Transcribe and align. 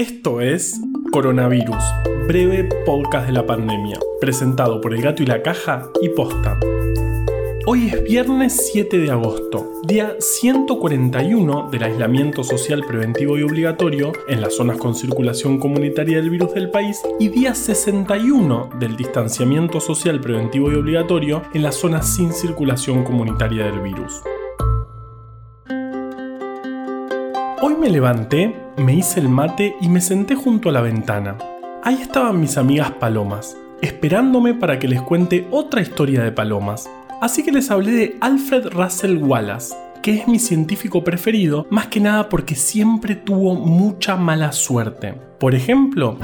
Esto 0.00 0.40
es 0.40 0.80
Coronavirus, 1.12 1.84
breve 2.26 2.66
podcast 2.86 3.26
de 3.26 3.34
la 3.34 3.44
pandemia, 3.44 3.98
presentado 4.18 4.80
por 4.80 4.94
El 4.94 5.02
Gato 5.02 5.22
y 5.22 5.26
la 5.26 5.42
Caja 5.42 5.90
y 6.00 6.08
Posta. 6.08 6.58
Hoy 7.66 7.88
es 7.88 8.02
viernes 8.02 8.70
7 8.72 8.96
de 8.96 9.10
agosto, 9.10 9.82
día 9.86 10.16
141 10.18 11.68
del 11.70 11.82
aislamiento 11.82 12.42
social 12.44 12.82
preventivo 12.86 13.36
y 13.36 13.42
obligatorio 13.42 14.12
en 14.26 14.40
las 14.40 14.54
zonas 14.54 14.78
con 14.78 14.94
circulación 14.94 15.58
comunitaria 15.58 16.16
del 16.16 16.30
virus 16.30 16.54
del 16.54 16.70
país 16.70 17.02
y 17.18 17.28
día 17.28 17.54
61 17.54 18.70
del 18.80 18.96
distanciamiento 18.96 19.80
social 19.80 20.18
preventivo 20.22 20.72
y 20.72 20.76
obligatorio 20.76 21.42
en 21.52 21.62
las 21.62 21.74
zonas 21.74 22.16
sin 22.16 22.32
circulación 22.32 23.04
comunitaria 23.04 23.66
del 23.66 23.80
virus. 23.80 24.22
Hoy 27.62 27.74
me 27.74 27.90
levanté, 27.90 28.56
me 28.78 28.94
hice 28.94 29.20
el 29.20 29.28
mate 29.28 29.76
y 29.82 29.90
me 29.90 30.00
senté 30.00 30.34
junto 30.34 30.70
a 30.70 30.72
la 30.72 30.80
ventana. 30.80 31.36
Ahí 31.84 32.00
estaban 32.00 32.40
mis 32.40 32.56
amigas 32.56 32.92
palomas, 32.92 33.54
esperándome 33.82 34.54
para 34.54 34.78
que 34.78 34.88
les 34.88 35.02
cuente 35.02 35.46
otra 35.50 35.82
historia 35.82 36.22
de 36.22 36.32
palomas. 36.32 36.88
Así 37.20 37.42
que 37.42 37.52
les 37.52 37.70
hablé 37.70 37.92
de 37.92 38.16
Alfred 38.22 38.68
Russel 38.68 39.18
Wallace, 39.18 39.74
que 40.02 40.14
es 40.14 40.26
mi 40.26 40.38
científico 40.38 41.04
preferido, 41.04 41.66
más 41.68 41.88
que 41.88 42.00
nada 42.00 42.30
porque 42.30 42.54
siempre 42.54 43.14
tuvo 43.14 43.54
mucha 43.54 44.16
mala 44.16 44.52
suerte. 44.52 45.12
Por 45.38 45.54
ejemplo, 45.54 46.16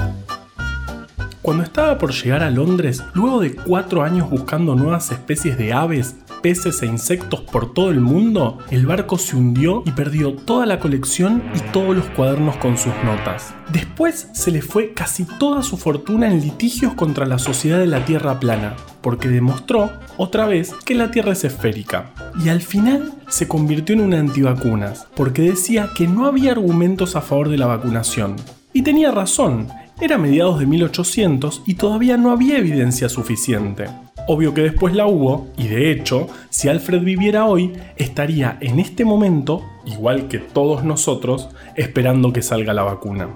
cuando 1.43 1.63
estaba 1.63 1.99
por 1.99 2.13
llegar 2.13 2.41
a 2.41 2.49
Londres, 2.49 3.03
luego 3.13 3.41
de 3.41 3.53
cuatro 3.53 4.01
años 4.01 4.27
buscando 4.27 4.73
nuevas 4.73 5.11
especies 5.11 5.55
de 5.59 5.71
aves, 5.71 6.15
peces 6.41 6.81
e 6.81 6.85
insectos 6.85 7.41
por 7.41 7.73
todo 7.73 7.89
el 7.89 7.99
mundo, 7.99 8.59
el 8.69 8.85
barco 8.85 9.17
se 9.17 9.35
hundió 9.35 9.83
y 9.85 9.91
perdió 9.91 10.33
toda 10.33 10.65
la 10.65 10.79
colección 10.79 11.43
y 11.55 11.59
todos 11.71 11.95
los 11.95 12.05
cuadernos 12.05 12.57
con 12.57 12.77
sus 12.77 12.93
notas. 13.03 13.53
Después 13.71 14.29
se 14.33 14.51
le 14.51 14.61
fue 14.61 14.93
casi 14.93 15.25
toda 15.25 15.63
su 15.63 15.77
fortuna 15.77 16.27
en 16.27 16.39
litigios 16.39 16.93
contra 16.93 17.25
la 17.25 17.39
sociedad 17.39 17.79
de 17.79 17.87
la 17.87 18.05
Tierra 18.05 18.39
plana, 18.39 18.75
porque 19.01 19.27
demostró 19.27 19.91
otra 20.17 20.45
vez 20.45 20.73
que 20.85 20.95
la 20.95 21.11
Tierra 21.11 21.33
es 21.33 21.43
esférica. 21.43 22.11
Y 22.43 22.49
al 22.49 22.61
final 22.61 23.13
se 23.27 23.47
convirtió 23.47 23.95
en 23.95 24.01
una 24.01 24.19
antivacunas, 24.19 25.07
porque 25.15 25.41
decía 25.41 25.89
que 25.95 26.07
no 26.07 26.25
había 26.25 26.51
argumentos 26.51 27.15
a 27.15 27.21
favor 27.21 27.49
de 27.49 27.57
la 27.57 27.65
vacunación. 27.65 28.35
Y 28.73 28.83
tenía 28.83 29.11
razón, 29.11 29.67
era 29.99 30.17
mediados 30.17 30.59
de 30.59 30.67
1800 30.67 31.63
y 31.65 31.73
todavía 31.73 32.17
no 32.17 32.31
había 32.31 32.57
evidencia 32.57 33.09
suficiente. 33.09 33.87
Obvio 34.27 34.53
que 34.53 34.61
después 34.61 34.93
la 34.93 35.07
hubo, 35.07 35.47
y 35.57 35.67
de 35.67 35.89
hecho, 35.89 36.27
si 36.49 36.67
Alfred 36.67 37.01
viviera 37.01 37.45
hoy, 37.45 37.73
estaría 37.95 38.57
en 38.59 38.79
este 38.79 39.05
momento, 39.05 39.63
igual 39.85 40.27
que 40.27 40.37
todos 40.37 40.83
nosotros, 40.83 41.49
esperando 41.75 42.33
que 42.33 42.41
salga 42.41 42.73
la 42.73 42.83
vacuna. 42.83 43.29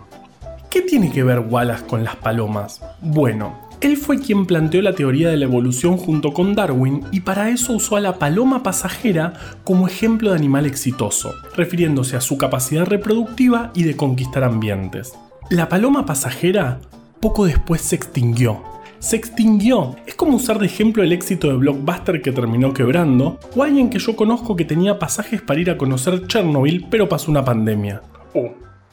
¿Qué 0.69 0.81
tiene 0.81 1.11
que 1.11 1.23
ver 1.23 1.39
Wallace 1.39 1.85
con 1.85 2.03
las 2.03 2.17
palomas? 2.17 2.81
Bueno, 3.01 3.55
él 3.81 3.97
fue 3.97 4.19
quien 4.19 4.45
planteó 4.45 4.81
la 4.81 4.93
teoría 4.93 5.29
de 5.29 5.37
la 5.37 5.45
evolución 5.45 5.97
junto 5.97 6.33
con 6.33 6.55
Darwin 6.55 7.03
y 7.11 7.21
para 7.21 7.49
eso 7.49 7.73
usó 7.73 7.95
a 7.95 8.01
la 8.01 8.19
paloma 8.19 8.61
pasajera 8.61 9.33
como 9.63 9.87
ejemplo 9.87 10.31
de 10.31 10.35
animal 10.35 10.65
exitoso, 10.65 11.33
refiriéndose 11.55 12.15
a 12.15 12.21
su 12.21 12.37
capacidad 12.37 12.85
reproductiva 12.85 13.71
y 13.73 13.83
de 13.83 13.95
conquistar 13.95 14.43
ambientes. 14.43 15.13
La 15.49 15.67
paloma 15.67 16.05
pasajera 16.05 16.79
poco 17.21 17.45
después 17.45 17.81
se 17.81 17.95
extinguió. 17.95 18.61
Se 19.01 19.15
extinguió. 19.15 19.95
Es 20.05 20.13
como 20.13 20.35
usar 20.35 20.59
de 20.59 20.67
ejemplo 20.67 21.01
el 21.01 21.11
éxito 21.11 21.47
de 21.47 21.55
Blockbuster 21.55 22.21
que 22.21 22.31
terminó 22.31 22.71
quebrando, 22.71 23.39
o 23.55 23.63
alguien 23.63 23.89
que 23.89 23.97
yo 23.97 24.15
conozco 24.15 24.55
que 24.55 24.63
tenía 24.63 24.99
pasajes 24.99 25.41
para 25.41 25.59
ir 25.59 25.71
a 25.71 25.77
conocer 25.77 26.27
Chernobyl 26.27 26.85
pero 26.87 27.09
pasó 27.09 27.31
una 27.31 27.43
pandemia. 27.43 28.03
Uh, 28.35 28.49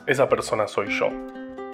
esa 0.06 0.26
persona 0.26 0.66
soy 0.66 0.86
yo. 0.98 1.08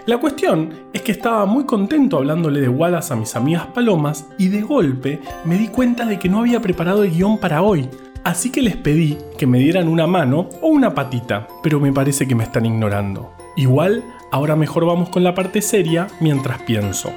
La 0.07 0.19
cuestión 0.19 0.71
es 0.93 1.03
que 1.03 1.13
estaba 1.13 1.47
muy 1.47 1.65
contento 1.65 2.17
hablándole 2.17 2.61
de 2.61 2.69
Wallace 2.69 3.13
a 3.13 3.17
mis 3.17 3.37
amigas 3.37 3.69
palomas 3.69 4.27
y 4.37 4.49
de 4.49 4.63
golpe 4.63 5.21
me 5.45 5.57
di 5.57 5.69
cuenta 5.69 6.05
de 6.05 6.19
que 6.19 6.29
no 6.29 6.41
había 6.41 6.61
preparado 6.61 7.05
el 7.05 7.13
guion 7.13 7.39
para 7.39 7.63
hoy. 7.63 7.89
Así 8.25 8.51
que 8.51 8.63
les 8.63 8.77
pedí 8.77 9.17
que 9.39 9.47
me 9.47 9.61
dieran 9.61 9.87
una 9.87 10.09
mano 10.09 10.49
o 10.61 10.67
una 10.67 10.93
patita, 10.93 11.47
pero 11.63 11.79
me 11.79 11.93
parece 11.93 12.27
que 12.27 12.35
me 12.35 12.43
están 12.43 12.67
ignorando. 12.67 13.33
Igual, 13.55 14.03
ahora 14.33 14.57
mejor 14.57 14.87
vamos 14.87 15.09
con 15.11 15.23
la 15.23 15.37
parte 15.37 15.63
seria 15.63 16.09
mientras 16.21 16.61
pienso. 16.63 17.13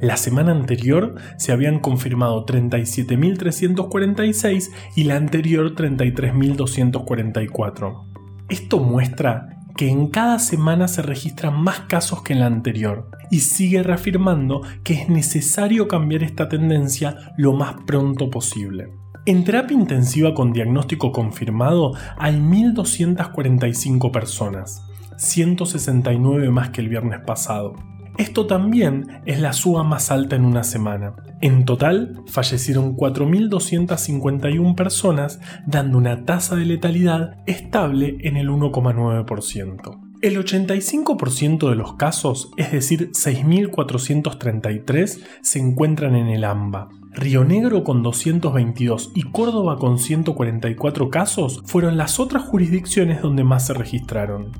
La 0.00 0.16
semana 0.16 0.52
anterior 0.52 1.16
se 1.38 1.50
habían 1.50 1.80
confirmado 1.80 2.46
37.346 2.46 4.70
y 4.94 5.02
la 5.04 5.16
anterior 5.16 5.74
33.244. 5.74 8.04
Esto 8.48 8.78
muestra 8.78 9.57
que 9.78 9.88
en 9.88 10.08
cada 10.08 10.40
semana 10.40 10.88
se 10.88 11.02
registran 11.02 11.62
más 11.62 11.82
casos 11.82 12.24
que 12.24 12.32
en 12.32 12.40
la 12.40 12.46
anterior 12.46 13.08
y 13.30 13.38
sigue 13.38 13.84
reafirmando 13.84 14.62
que 14.82 14.94
es 14.94 15.08
necesario 15.08 15.86
cambiar 15.86 16.24
esta 16.24 16.48
tendencia 16.48 17.16
lo 17.36 17.52
más 17.52 17.76
pronto 17.86 18.28
posible. 18.28 18.88
En 19.24 19.44
terapia 19.44 19.76
intensiva 19.76 20.34
con 20.34 20.52
diagnóstico 20.52 21.12
confirmado 21.12 21.92
hay 22.16 22.34
1.245 22.34 24.10
personas, 24.10 24.82
169 25.16 26.50
más 26.50 26.70
que 26.70 26.80
el 26.80 26.88
viernes 26.88 27.20
pasado. 27.20 27.76
Esto 28.18 28.46
también 28.46 29.22
es 29.26 29.40
la 29.40 29.52
suba 29.52 29.84
más 29.84 30.10
alta 30.10 30.34
en 30.34 30.44
una 30.44 30.64
semana. 30.64 31.14
En 31.40 31.64
total, 31.64 32.20
fallecieron 32.26 32.96
4.251 32.96 34.74
personas, 34.74 35.38
dando 35.66 35.98
una 35.98 36.24
tasa 36.24 36.56
de 36.56 36.66
letalidad 36.66 37.36
estable 37.46 38.16
en 38.22 38.36
el 38.36 38.50
1,9%. 38.50 40.08
El 40.20 40.36
85% 40.36 41.70
de 41.70 41.76
los 41.76 41.94
casos, 41.94 42.50
es 42.56 42.72
decir, 42.72 43.12
6.433, 43.12 45.20
se 45.40 45.60
encuentran 45.60 46.16
en 46.16 46.26
el 46.26 46.42
AMBA. 46.42 46.88
Río 47.12 47.44
Negro 47.44 47.84
con 47.84 48.02
222 48.02 49.12
y 49.14 49.30
Córdoba 49.30 49.78
con 49.78 50.00
144 50.00 51.08
casos 51.08 51.62
fueron 51.66 51.96
las 51.96 52.18
otras 52.18 52.42
jurisdicciones 52.42 53.22
donde 53.22 53.44
más 53.44 53.66
se 53.66 53.74
registraron. 53.74 54.50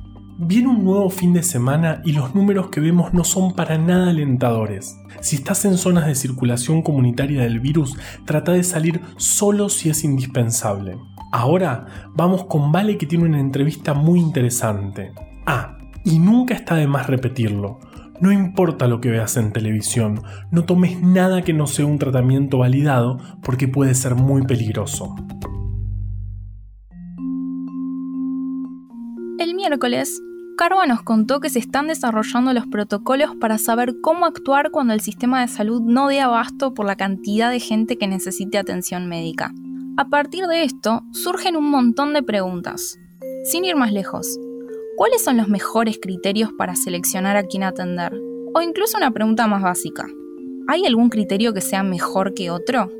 Viene 0.40 0.68
un 0.68 0.84
nuevo 0.84 1.10
fin 1.10 1.32
de 1.32 1.42
semana 1.42 2.00
y 2.04 2.12
los 2.12 2.32
números 2.32 2.70
que 2.70 2.78
vemos 2.78 3.12
no 3.12 3.24
son 3.24 3.54
para 3.54 3.76
nada 3.76 4.10
alentadores. 4.10 4.96
Si 5.20 5.34
estás 5.34 5.64
en 5.64 5.76
zonas 5.76 6.06
de 6.06 6.14
circulación 6.14 6.82
comunitaria 6.82 7.42
del 7.42 7.58
virus, 7.58 7.96
trata 8.24 8.52
de 8.52 8.62
salir 8.62 9.00
solo 9.16 9.68
si 9.68 9.90
es 9.90 10.04
indispensable. 10.04 10.96
Ahora 11.32 11.86
vamos 12.14 12.44
con 12.44 12.70
Vale 12.70 12.98
que 12.98 13.06
tiene 13.06 13.24
una 13.24 13.40
entrevista 13.40 13.94
muy 13.94 14.20
interesante. 14.20 15.10
Ah, 15.44 15.76
y 16.04 16.20
nunca 16.20 16.54
está 16.54 16.76
de 16.76 16.86
más 16.86 17.08
repetirlo. 17.08 17.80
No 18.20 18.30
importa 18.30 18.86
lo 18.86 19.00
que 19.00 19.10
veas 19.10 19.36
en 19.38 19.52
televisión, 19.52 20.22
no 20.52 20.62
tomes 20.62 21.02
nada 21.02 21.42
que 21.42 21.52
no 21.52 21.66
sea 21.66 21.86
un 21.86 21.98
tratamiento 21.98 22.58
validado 22.58 23.18
porque 23.42 23.66
puede 23.66 23.96
ser 23.96 24.14
muy 24.14 24.42
peligroso. 24.42 25.16
El 29.40 29.54
miércoles, 29.54 30.20
Carva 30.58 30.84
nos 30.86 31.02
contó 31.02 31.40
que 31.40 31.48
se 31.48 31.60
están 31.60 31.86
desarrollando 31.86 32.52
los 32.52 32.66
protocolos 32.66 33.34
para 33.36 33.56
saber 33.56 33.94
cómo 34.02 34.26
actuar 34.26 34.70
cuando 34.70 34.92
el 34.92 35.00
sistema 35.00 35.40
de 35.40 35.48
salud 35.48 35.80
no 35.80 36.08
dé 36.08 36.20
abasto 36.20 36.74
por 36.74 36.84
la 36.84 36.96
cantidad 36.96 37.50
de 37.50 37.60
gente 37.60 37.96
que 37.96 38.08
necesite 38.08 38.58
atención 38.58 39.08
médica. 39.08 39.54
A 39.96 40.08
partir 40.08 40.46
de 40.46 40.64
esto, 40.64 41.02
surgen 41.12 41.56
un 41.56 41.70
montón 41.70 42.12
de 42.12 42.22
preguntas. 42.22 42.98
Sin 43.44 43.64
ir 43.64 43.76
más 43.76 43.92
lejos, 43.92 44.38
¿Cuáles 44.98 45.22
son 45.22 45.36
los 45.36 45.46
mejores 45.46 46.00
criterios 46.02 46.50
para 46.58 46.74
seleccionar 46.74 47.36
a 47.36 47.44
quién 47.44 47.62
atender? 47.62 48.20
O 48.52 48.60
incluso 48.60 48.98
una 48.98 49.12
pregunta 49.12 49.46
más 49.46 49.62
básica. 49.62 50.08
¿Hay 50.66 50.86
algún 50.86 51.08
criterio 51.08 51.54
que 51.54 51.60
sea 51.60 51.84
mejor 51.84 52.34
que 52.34 52.50
otro? 52.50 52.90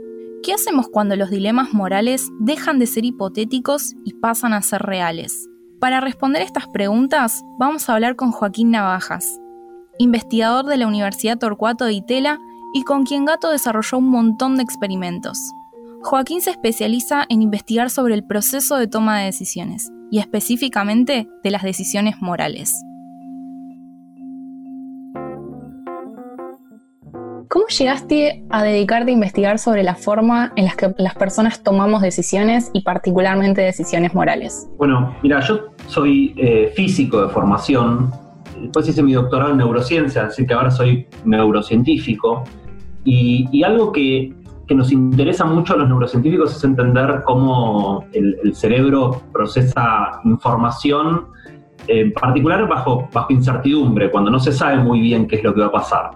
¿Qué 0.44 0.52
hacemos 0.52 0.86
cuando 0.86 1.16
los 1.16 1.28
dilemas 1.28 1.74
morales 1.74 2.30
dejan 2.38 2.78
de 2.78 2.86
ser 2.86 3.04
hipotéticos 3.04 3.96
y 4.04 4.12
pasan 4.12 4.52
a 4.52 4.62
ser 4.62 4.82
reales? 4.82 5.48
Para 5.80 6.00
responder 6.00 6.42
estas 6.42 6.66
preguntas, 6.66 7.44
vamos 7.56 7.88
a 7.88 7.94
hablar 7.94 8.16
con 8.16 8.32
Joaquín 8.32 8.72
Navajas, 8.72 9.38
investigador 9.98 10.66
de 10.66 10.76
la 10.76 10.88
Universidad 10.88 11.38
Torcuato 11.38 11.84
de 11.84 11.92
Itela 11.92 12.40
y 12.74 12.82
con 12.82 13.04
quien 13.04 13.24
Gato 13.24 13.50
desarrolló 13.50 13.98
un 13.98 14.08
montón 14.08 14.56
de 14.56 14.64
experimentos. 14.64 15.38
Joaquín 16.02 16.40
se 16.40 16.50
especializa 16.50 17.24
en 17.28 17.42
investigar 17.42 17.90
sobre 17.90 18.14
el 18.14 18.24
proceso 18.24 18.76
de 18.76 18.88
toma 18.88 19.18
de 19.18 19.26
decisiones 19.26 19.88
y 20.10 20.18
específicamente 20.18 21.28
de 21.44 21.50
las 21.50 21.62
decisiones 21.62 22.20
morales. 22.20 22.74
Llegaste 27.68 28.44
a 28.50 28.62
dedicarte 28.62 29.10
a 29.10 29.14
investigar 29.14 29.58
sobre 29.58 29.82
la 29.82 29.94
forma 29.94 30.52
en 30.56 30.64
la 30.64 30.72
que 30.72 30.92
las 30.98 31.14
personas 31.14 31.62
tomamos 31.62 32.02
decisiones 32.02 32.70
y 32.72 32.82
particularmente 32.82 33.60
decisiones 33.60 34.14
morales? 34.14 34.68
Bueno, 34.78 35.14
mira, 35.22 35.40
yo 35.40 35.68
soy 35.86 36.34
eh, 36.36 36.72
físico 36.74 37.22
de 37.22 37.28
formación, 37.28 38.10
después 38.60 38.88
hice 38.88 39.02
mi 39.02 39.12
doctorado 39.12 39.52
en 39.52 39.58
neurociencia, 39.58 40.24
así 40.24 40.46
que 40.46 40.54
ahora 40.54 40.70
soy 40.70 41.06
neurocientífico. 41.24 42.44
Y, 43.04 43.62
algo 43.62 43.92
que, 43.92 44.34
nos 44.68 44.92
interesa 44.92 45.46
mucho 45.46 45.72
a 45.72 45.76
los 45.78 45.88
neurocientíficos 45.88 46.54
es 46.54 46.62
entender 46.62 47.22
cómo 47.24 48.04
el, 48.12 48.54
cerebro 48.54 49.22
procesa 49.32 50.20
información, 50.24 51.28
en 51.86 52.12
particular 52.12 52.68
bajo, 52.68 53.08
bajo 53.10 53.32
incertidumbre, 53.32 54.10
cuando 54.10 54.30
no 54.30 54.38
se 54.38 54.52
sabe 54.52 54.76
muy 54.76 55.00
bien 55.00 55.26
qué 55.26 55.36
es 55.36 55.42
lo 55.42 55.54
que 55.54 55.60
va 55.60 55.68
a 55.68 55.72
pasar. 55.72 56.10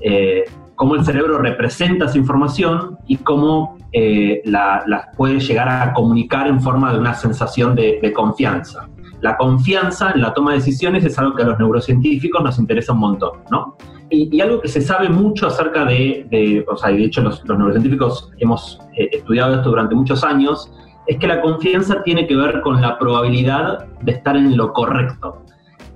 Eh, 0.00 0.44
cómo 0.76 0.94
el 0.94 1.04
cerebro 1.04 1.38
representa 1.38 2.06
esa 2.06 2.18
información 2.18 2.98
y 3.06 3.16
cómo 3.16 3.78
eh, 3.92 4.42
la, 4.44 5.10
puede 5.16 5.40
llegar 5.40 5.68
a 5.68 5.92
comunicar 5.92 6.46
en 6.46 6.60
forma 6.60 6.92
de 6.92 6.98
una 6.98 7.14
sensación 7.14 7.74
de, 7.74 8.12
confianza. 8.14 8.88
La 9.20 9.36
confianza 9.36 10.10
en 10.12 10.22
la 10.22 10.34
toma 10.34 10.52
de 10.52 10.58
decisiones 10.58 11.04
es 11.04 11.18
algo 11.18 11.36
que 11.36 11.42
a 11.42 11.46
los 11.46 11.58
neurocientíficos 11.58 12.42
nos 12.42 12.58
interesa 12.58 12.92
un 12.92 12.98
montón, 13.00 13.40
¿no? 13.50 13.76
Y, 14.10 14.40
algo 14.40 14.60
que 14.60 14.68
se 14.68 14.80
sabe 14.80 15.08
mucho 15.08 15.46
acerca 15.46 15.84
de, 15.84 16.64
o 16.68 16.76
sea, 16.76 16.90
de 16.90 17.04
hecho 17.04 17.22
los, 17.22 17.44
neurocientíficos 17.44 18.30
hemos 18.38 18.80
eh, 18.96 19.08
estudiado 19.12 19.54
esto 19.54 19.70
durante 19.70 19.94
muchos 19.94 20.24
años, 20.24 20.70
es 21.06 21.18
que 21.18 21.26
la 21.26 21.40
confianza 21.40 22.02
tiene 22.02 22.26
que 22.26 22.36
ver 22.36 22.60
con 22.60 22.80
la 22.80 22.98
probabilidad 22.98 23.86
de 24.02 24.12
estar 24.12 24.36
en 24.36 24.56
lo 24.56 24.72
correcto. 24.72 25.41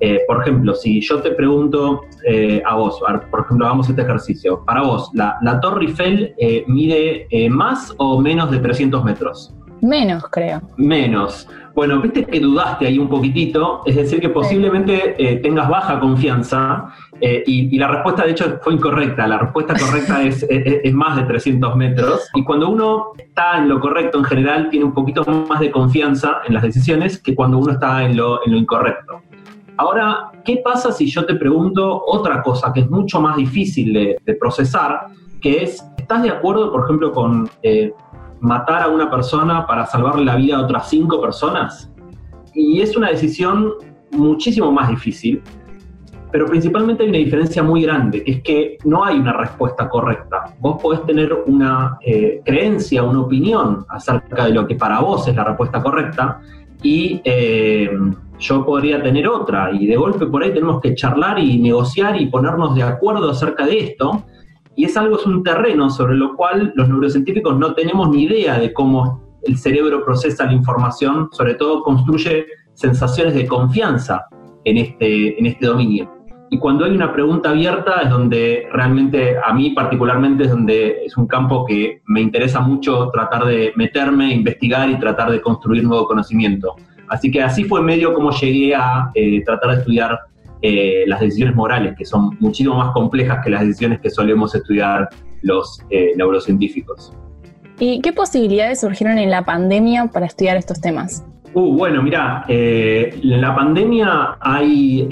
Eh, 0.01 0.21
por 0.27 0.43
ejemplo, 0.43 0.75
si 0.75 1.01
yo 1.01 1.21
te 1.23 1.31
pregunto 1.31 2.03
eh, 2.27 2.63
a 2.65 2.75
vos, 2.75 3.01
por 3.31 3.41
ejemplo, 3.41 3.67
hagamos 3.67 3.89
este 3.89 4.03
ejercicio. 4.03 4.65
Para 4.65 4.83
vos, 4.83 5.11
¿la, 5.15 5.61
Torre 5.61 5.87
Eiffel 5.87 6.35
eh, 6.39 6.65
mide 6.67 7.27
más 7.51 7.95
o 7.97 8.21
menos 8.21 8.51
de 8.51 8.59
300 8.59 9.03
metros? 9.05 9.55
Menos, 9.81 10.25
creo. 10.31 10.61
Menos. 10.77 11.49
Bueno, 11.75 12.01
viste 12.01 12.25
que 12.25 12.41
dudaste 12.41 12.87
ahí 12.87 12.99
un 12.99 13.09
poquitito, 13.09 13.83
es 13.85 13.97
decir, 13.97 14.19
que 14.21 14.31
posiblemente 14.31 15.41
tengas 15.43 15.69
baja 15.69 16.01
confianza 16.01 16.89
y, 17.21 17.79
la 17.79 17.89
respuesta 17.89 18.25
de 18.25 18.31
hecho 18.31 18.59
fue 18.63 18.73
incorrecta. 18.73 19.27
La 19.27 19.39
respuesta 19.39 19.75
correcta 19.79 20.23
es, 20.27 20.47
es, 20.49 20.95
más 20.95 21.17
de 21.17 21.25
300 21.25 21.77
metros. 21.77 22.31
Y 22.35 22.45
cuando 22.45 22.71
uno 22.71 23.13
está 23.19 23.59
en 23.59 23.69
lo 23.69 23.79
correcto 23.79 24.19
en 24.19 24.25
general, 24.25 24.71
tiene 24.71 24.87
un 24.87 24.95
poquito 24.95 25.23
más 25.25 25.61
de 25.61 25.71
confianza 25.71 26.39
en 26.47 26.55
las 26.55 26.63
decisiones 26.63 27.21
que 27.21 27.35
cuando 27.35 27.59
uno 27.59 27.73
está 27.73 28.03
en 28.05 28.17
lo, 28.17 28.45
en 28.47 28.53
lo 28.53 28.59
incorrecto. 28.59 29.21
Ahora, 29.79 30.31
¿qué 30.45 30.63
pasa 30.65 30.91
si 30.91 31.07
yo 31.07 31.27
te 31.27 31.35
pregunto 31.35 32.03
otra 32.07 32.43
cosa 32.43 32.73
que 32.73 32.81
es 32.81 32.91
mucho 32.91 33.21
más 33.21 33.37
difícil 33.37 33.93
de, 33.93 34.35
procesar, 34.35 35.09
que 35.41 35.65
es, 35.65 35.87
¿estás 35.99 36.23
de 36.23 36.31
acuerdo, 36.31 36.73
por 36.73 36.85
ejemplo, 36.85 37.13
con 37.13 37.49
eh, 37.63 37.93
matar 38.41 38.83
a 38.83 38.89
una 38.89 39.11
persona 39.11 39.67
para 39.67 39.85
salvarle 39.87 40.25
la 40.25 40.37
vida 40.37 40.57
a 40.57 40.63
otras 40.63 40.89
cinco 40.89 41.21
personas? 41.21 41.93
Y 42.55 42.81
es 42.81 42.97
una 42.97 43.11
decisión 43.11 43.75
muchísimo 44.13 44.73
más 44.73 44.89
difícil, 44.89 45.43
pero 46.33 46.47
principalmente 46.47 47.03
hay 47.03 47.11
una 47.11 47.19
diferencia 47.19 47.63
muy 47.63 47.83
grande, 47.83 48.25
que 48.25 48.31
es 48.31 48.43
que 48.43 48.79
no 48.85 49.05
hay 49.05 49.19
una 49.19 49.35
respuesta 49.35 49.91
correcta. 49.91 50.55
Vos 50.59 50.81
podés 50.83 51.05
tener 51.05 51.35
una 51.47 51.99
eh, 52.01 52.41
creencia, 52.45 53.03
una 53.03 53.21
opinión 53.21 53.85
acerca 53.91 54.47
de 54.47 54.53
lo 54.53 54.67
que 54.67 54.75
para 54.75 55.01
vos 55.01 55.29
es 55.29 55.37
la 55.37 55.45
respuesta 55.45 55.83
correcta, 55.83 56.41
y 56.87 57.21
eh, 57.25 57.91
yo 58.39 58.65
podría 58.65 59.03
tener 59.03 59.27
otra 59.27 59.73
y 59.73 59.89
de 59.89 59.97
golpe 59.97 60.27
por 60.27 60.45
ahí 60.45 60.53
tenemos 60.53 60.81
que 60.81 60.95
charlar 60.95 61.37
y 61.37 61.59
negociar 61.59 62.21
y 62.21 62.27
ponernos 62.27 62.77
de 62.77 62.85
acuerdo 62.85 63.29
acerca 63.29 63.67
de 63.67 63.81
esto. 63.81 64.23
Y 64.77 64.85
es 64.85 64.97
algo, 64.97 65.19
es 65.19 65.27
un 65.27 65.43
terreno 65.43 65.91
sobre 65.91 66.15
lo 66.15 66.37
cual 66.37 66.73
los 66.77 66.89
neurocientíficos 66.89 67.59
no 67.59 67.75
tenemos 67.75 68.11
ni 68.11 68.25
idea 68.25 68.61
de 68.61 68.73
cómo 68.73 69.21
el 69.43 69.59
cerebro 69.59 70.05
procesa 70.05 70.47
la 70.47 70.53
información, 70.53 71.29
sobre 71.33 71.55
todo 71.55 71.83
construye 71.83 72.47
sensaciones 72.75 73.35
de 73.35 73.49
confianza 73.49 74.27
en 74.65 74.77
este, 74.77 75.41
en 75.41 75.47
este 75.47 75.67
dominio. 75.67 76.16
Y 76.49 76.59
cuando 76.59 76.85
hay 76.85 76.93
una 76.93 77.13
pregunta 77.13 77.51
abierta 77.51 78.03
es 78.03 78.11
donde 78.11 78.69
realmente, 78.73 79.37
a 79.45 79.53
mí 79.53 79.71
particularmente, 79.71 80.45
es 80.45 80.51
donde 80.51 81.05
es 81.05 81.17
un 81.17 81.27
campo 81.27 81.65
que 81.67 82.03
me 82.07 82.21
interesa 82.21 82.61
mucho 82.61 83.11
tratar 83.11 83.45
de 83.45 83.73
meterme, 83.75 84.33
investigar 84.33 84.89
y 84.89 84.99
tratar 84.99 85.31
de 85.31 85.41
construir 85.41 85.83
nuevo 85.83 86.07
conocimiento. 86.07 86.77
Así 87.09 87.31
que 87.31 87.43
así 87.43 87.65
fue 87.65 87.83
medio 87.83 88.15
como 88.15 88.31
llegué 88.31 88.75
a 88.75 89.11
eh, 89.15 89.43
tratar 89.45 89.73
de 89.73 89.77
estudiar 89.79 90.19
eh, 90.63 91.05
las 91.07 91.21
decisiones 91.21 91.55
morales, 91.55 91.95
que 91.97 92.05
son 92.05 92.37
muchísimo 92.41 92.77
más 92.77 92.93
complejas 92.93 93.41
que 93.45 93.51
las 93.51 93.63
decisiones 93.63 94.01
que 94.01 94.11
solemos 94.11 94.55
estudiar 94.55 95.09
los 95.43 95.81
eh, 95.91 96.13
neurocientíficos. 96.17 97.13
¿Y 97.79 98.01
qué 98.01 98.13
posibilidades 98.13 98.81
surgieron 98.81 99.19
en 99.19 99.31
la 99.31 99.45
pandemia 99.45 100.07
para 100.07 100.27
estudiar 100.27 100.57
estos 100.57 100.81
temas? 100.81 101.25
Uh, 101.57 101.75
bueno, 101.75 102.03
mira, 102.03 102.45
en 102.49 103.41
la 103.41 103.55
pandemia 103.55 104.37
hay 104.41 105.09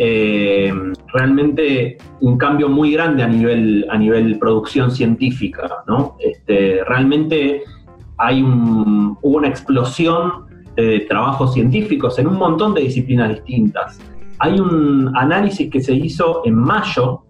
realmente 1.11 1.97
un 2.21 2.37
cambio 2.37 2.69
muy 2.69 2.93
grande 2.93 3.23
a 3.23 3.29
nivel, 3.29 3.87
a 3.89 3.97
nivel 3.97 4.39
producción 4.39 4.91
científica, 4.91 5.83
¿no? 5.87 6.19
Este, 6.21 6.85
realmente 6.85 7.63
hay 8.19 8.43
hubo 8.43 9.39
una 9.39 9.49
explosión 9.49 10.45
de 10.77 11.07
trabajos 11.09 11.55
científicos 11.55 12.19
en 12.19 12.27
un 12.27 12.37
montón 12.37 12.75
de 12.75 12.83
disciplinas 12.83 13.31
distintas. 13.31 13.99
Hay 14.39 14.61
un 14.61 15.13
análisis 15.17 15.71
que 15.71 15.81
se 15.81 15.95
hizo 15.95 16.43
en 16.45 16.57
mayo 16.57 17.24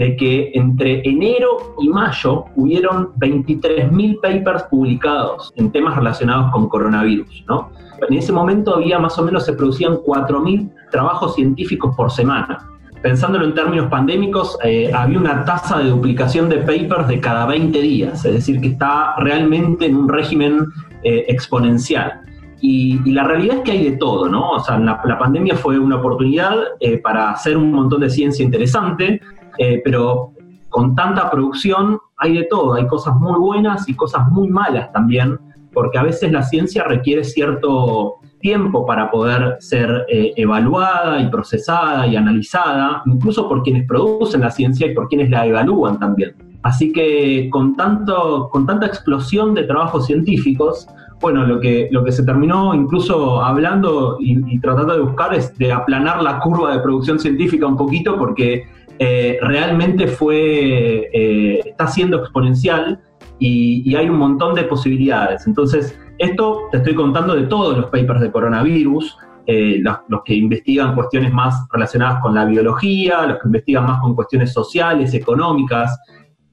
de 0.00 0.16
que 0.16 0.50
entre 0.54 1.06
enero 1.06 1.76
y 1.78 1.90
mayo 1.90 2.46
hubieron 2.56 3.12
23.000 3.18 4.20
papers 4.22 4.62
publicados 4.70 5.52
en 5.56 5.70
temas 5.70 5.94
relacionados 5.94 6.50
con 6.52 6.70
coronavirus. 6.70 7.44
¿no? 7.46 7.70
En 8.08 8.16
ese 8.16 8.32
momento 8.32 8.76
había 8.76 8.98
más 8.98 9.18
o 9.18 9.22
menos, 9.22 9.44
se 9.44 9.52
producían 9.52 9.98
4.000 9.98 10.70
trabajos 10.90 11.34
científicos 11.34 11.94
por 11.94 12.10
semana. 12.10 12.66
Pensándolo 13.02 13.44
en 13.44 13.52
términos 13.52 13.88
pandémicos, 13.90 14.56
eh, 14.64 14.90
había 14.90 15.18
una 15.18 15.44
tasa 15.44 15.78
de 15.80 15.90
duplicación 15.90 16.48
de 16.48 16.56
papers 16.56 17.06
de 17.06 17.20
cada 17.20 17.44
20 17.44 17.78
días, 17.82 18.24
es 18.24 18.32
decir, 18.32 18.58
que 18.62 18.68
está 18.68 19.16
realmente 19.18 19.84
en 19.84 19.96
un 19.96 20.08
régimen 20.08 20.64
eh, 21.02 21.26
exponencial. 21.28 22.22
Y, 22.62 22.98
la 23.12 23.24
realidad 23.24 23.58
es 23.58 23.62
que 23.64 23.72
hay 23.72 23.84
de 23.90 23.96
todo, 23.98 24.28
¿no? 24.28 24.52
O 24.52 24.60
sea, 24.60 24.78
la, 24.78 25.18
pandemia 25.18 25.56
fue 25.56 25.78
una 25.78 25.96
oportunidad 25.96 26.56
eh, 26.80 26.98
para 26.98 27.30
hacer 27.30 27.56
un 27.56 27.72
montón 27.72 28.00
de 28.00 28.10
ciencia 28.10 28.44
interesante, 28.44 29.20
eh, 29.58 29.80
pero 29.84 30.32
con 30.68 30.94
tanta 30.94 31.30
producción 31.30 31.98
hay 32.16 32.36
de 32.36 32.44
todo, 32.44 32.74
hay 32.74 32.86
cosas 32.86 33.14
muy 33.16 33.38
buenas 33.38 33.88
y 33.88 33.94
cosas 33.94 34.28
muy 34.30 34.48
malas 34.48 34.92
también, 34.92 35.38
porque 35.72 35.98
a 35.98 36.02
veces 36.02 36.32
la 36.32 36.42
ciencia 36.42 36.84
requiere 36.84 37.24
cierto 37.24 38.16
tiempo 38.40 38.86
para 38.86 39.10
poder 39.10 39.56
ser 39.60 40.06
eh, 40.08 40.32
evaluada 40.36 41.20
y 41.20 41.28
procesada 41.28 42.06
y 42.06 42.16
analizada, 42.16 43.02
incluso 43.06 43.48
por 43.48 43.62
quienes 43.62 43.86
producen 43.86 44.40
la 44.40 44.50
ciencia 44.50 44.86
y 44.86 44.94
por 44.94 45.08
quienes 45.08 45.30
la 45.30 45.46
evalúan 45.46 45.98
también. 45.98 46.34
Así 46.62 46.92
que 46.92 47.48
con, 47.50 47.76
tanto, 47.76 48.48
con 48.50 48.66
tanta 48.66 48.86
explosión 48.86 49.54
de 49.54 49.64
trabajos 49.64 50.06
científicos, 50.06 50.86
bueno, 51.20 51.46
lo 51.46 51.60
que, 51.60 51.88
lo 51.90 52.02
que 52.02 52.12
se 52.12 52.22
terminó 52.24 52.74
incluso 52.74 53.42
hablando 53.42 54.16
y, 54.20 54.58
tratando 54.60 54.94
de 54.94 55.00
buscar 55.00 55.34
es 55.34 55.56
de 55.58 55.72
aplanar 55.72 56.22
la 56.22 56.40
curva 56.40 56.74
de 56.74 56.80
producción 56.80 57.18
científica 57.18 57.66
un 57.66 57.76
poquito 57.76 58.18
porque 58.18 58.64
eh, 59.02 59.38
realmente 59.40 60.08
fue, 60.08 61.08
eh, 61.10 61.60
está 61.64 61.86
siendo 61.86 62.18
exponencial 62.18 63.00
y, 63.38 63.94
hay 63.94 64.10
un 64.10 64.18
montón 64.18 64.54
de 64.54 64.64
posibilidades. 64.64 65.46
Entonces, 65.46 65.98
esto 66.18 66.68
te 66.70 66.76
estoy 66.76 66.94
contando 66.94 67.34
de 67.34 67.44
todos 67.44 67.78
los 67.78 67.86
papers 67.86 68.20
de 68.20 68.30
coronavirus, 68.30 69.16
eh, 69.46 69.78
los, 69.80 70.00
los, 70.08 70.20
que 70.22 70.34
investigan 70.34 70.94
cuestiones 70.94 71.32
más 71.32 71.66
relacionadas 71.72 72.20
con 72.20 72.34
la 72.34 72.44
biología, 72.44 73.24
los 73.24 73.38
que 73.38 73.48
investigan 73.48 73.86
más 73.86 74.02
con 74.02 74.14
cuestiones 74.14 74.52
sociales, 74.52 75.14
económicas, 75.14 75.98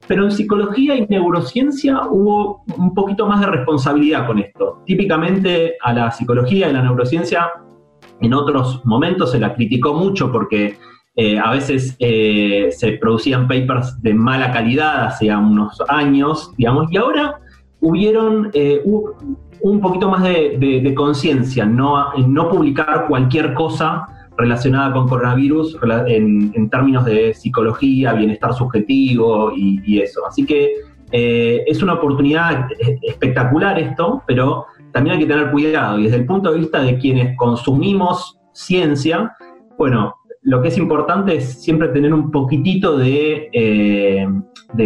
pero 0.06 0.24
en 0.24 0.30
psicología 0.30 0.96
y 0.96 1.06
neurociencia 1.06 2.00
hubo 2.08 2.64
un 2.78 2.94
poquito 2.94 3.26
más 3.26 3.40
de 3.40 3.46
responsabilidad 3.48 4.26
con 4.26 4.38
esto. 4.38 4.82
Típicamente 4.86 5.76
a 5.82 5.92
la 5.92 6.10
psicología 6.12 6.70
y 6.70 6.72
la 6.72 6.82
neurociencia 6.82 7.50
en 8.22 8.32
otros 8.32 8.80
momentos 8.86 9.32
se 9.32 9.38
la 9.38 9.54
criticó 9.54 9.92
mucho 9.92 10.32
porque 10.32 10.78
eh, 11.20 11.36
a 11.36 11.50
veces 11.50 11.96
eh, 11.98 12.68
se 12.70 12.92
producían 12.92 13.48
papers 13.48 14.00
de 14.00 14.14
mala 14.14 14.52
calidad 14.52 15.06
hace 15.06 15.34
unos 15.34 15.82
años, 15.88 16.52
digamos, 16.56 16.92
y 16.92 16.96
ahora 16.96 17.40
hubieron 17.80 18.52
eh, 18.54 18.80
un 19.60 19.80
poquito 19.80 20.08
más 20.08 20.22
de, 20.22 20.94
conciencia, 20.96 21.66
no, 21.66 22.12
no 22.18 22.48
publicar 22.48 23.08
cualquier 23.08 23.52
cosa 23.54 24.06
relacionada 24.36 24.92
con 24.92 25.08
coronavirus 25.08 25.76
en, 26.06 26.70
términos 26.70 27.04
de 27.04 27.34
psicología, 27.34 28.12
bienestar 28.12 28.54
subjetivo 28.54 29.50
y, 29.56 30.00
eso. 30.00 30.24
Así 30.24 30.46
que 30.46 30.70
es 31.10 31.82
una 31.82 31.94
oportunidad 31.94 32.68
espectacular 33.02 33.76
esto, 33.80 34.22
pero 34.24 34.66
también 34.92 35.16
hay 35.16 35.22
que 35.22 35.28
tener 35.34 35.50
cuidado. 35.50 35.98
Y 35.98 36.04
desde 36.04 36.18
el 36.18 36.26
punto 36.26 36.52
de 36.52 36.60
vista 36.60 36.80
de 36.80 36.96
quienes 36.96 37.36
consumimos 37.36 38.38
ciencia, 38.52 39.32
bueno, 39.76 40.14
lo 40.48 40.62
que 40.62 40.68
es 40.68 40.78
importante 40.78 41.36
es 41.36 41.62
siempre 41.62 41.88
tener 41.88 42.14
un 42.14 42.30
poquitito 42.30 42.96
de, 42.96 43.50
eh, 43.52 44.26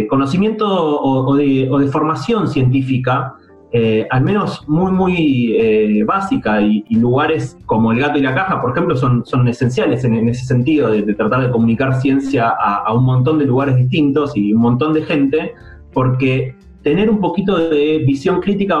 conocimiento 0.09 0.67
o, 0.67 1.35
de, 1.35 1.87
formación 1.89 2.49
científica, 2.49 3.35
eh, 3.71 4.05
al 4.11 4.23
menos 4.23 4.67
muy, 4.67 4.91
muy 4.91 5.55
eh, 5.57 6.03
básica, 6.03 6.61
y, 6.61 6.83
lugares 6.89 7.57
como 7.65 7.93
el 7.93 7.99
gato 7.99 8.19
y 8.19 8.21
la 8.21 8.35
caja, 8.35 8.61
por 8.61 8.71
ejemplo, 8.71 8.97
son, 8.97 9.25
son 9.25 9.47
esenciales 9.47 10.03
en, 10.03 10.27
ese 10.27 10.45
sentido, 10.45 10.89
de, 10.89 11.01
tratar 11.13 11.41
de 11.43 11.49
comunicar 11.49 11.93
ciencia 12.01 12.49
a, 12.49 12.83
a 12.85 12.93
un 12.93 13.05
montón 13.05 13.39
de 13.39 13.45
lugares 13.45 13.77
distintos 13.77 14.35
y 14.35 14.53
un 14.53 14.61
montón 14.61 14.91
de 14.91 15.03
gente, 15.03 15.53
porque 15.93 16.55
tener 16.81 17.09
un 17.09 17.21
poquito 17.21 17.69
de 17.69 18.03
visión 18.05 18.41
crítica 18.41 18.77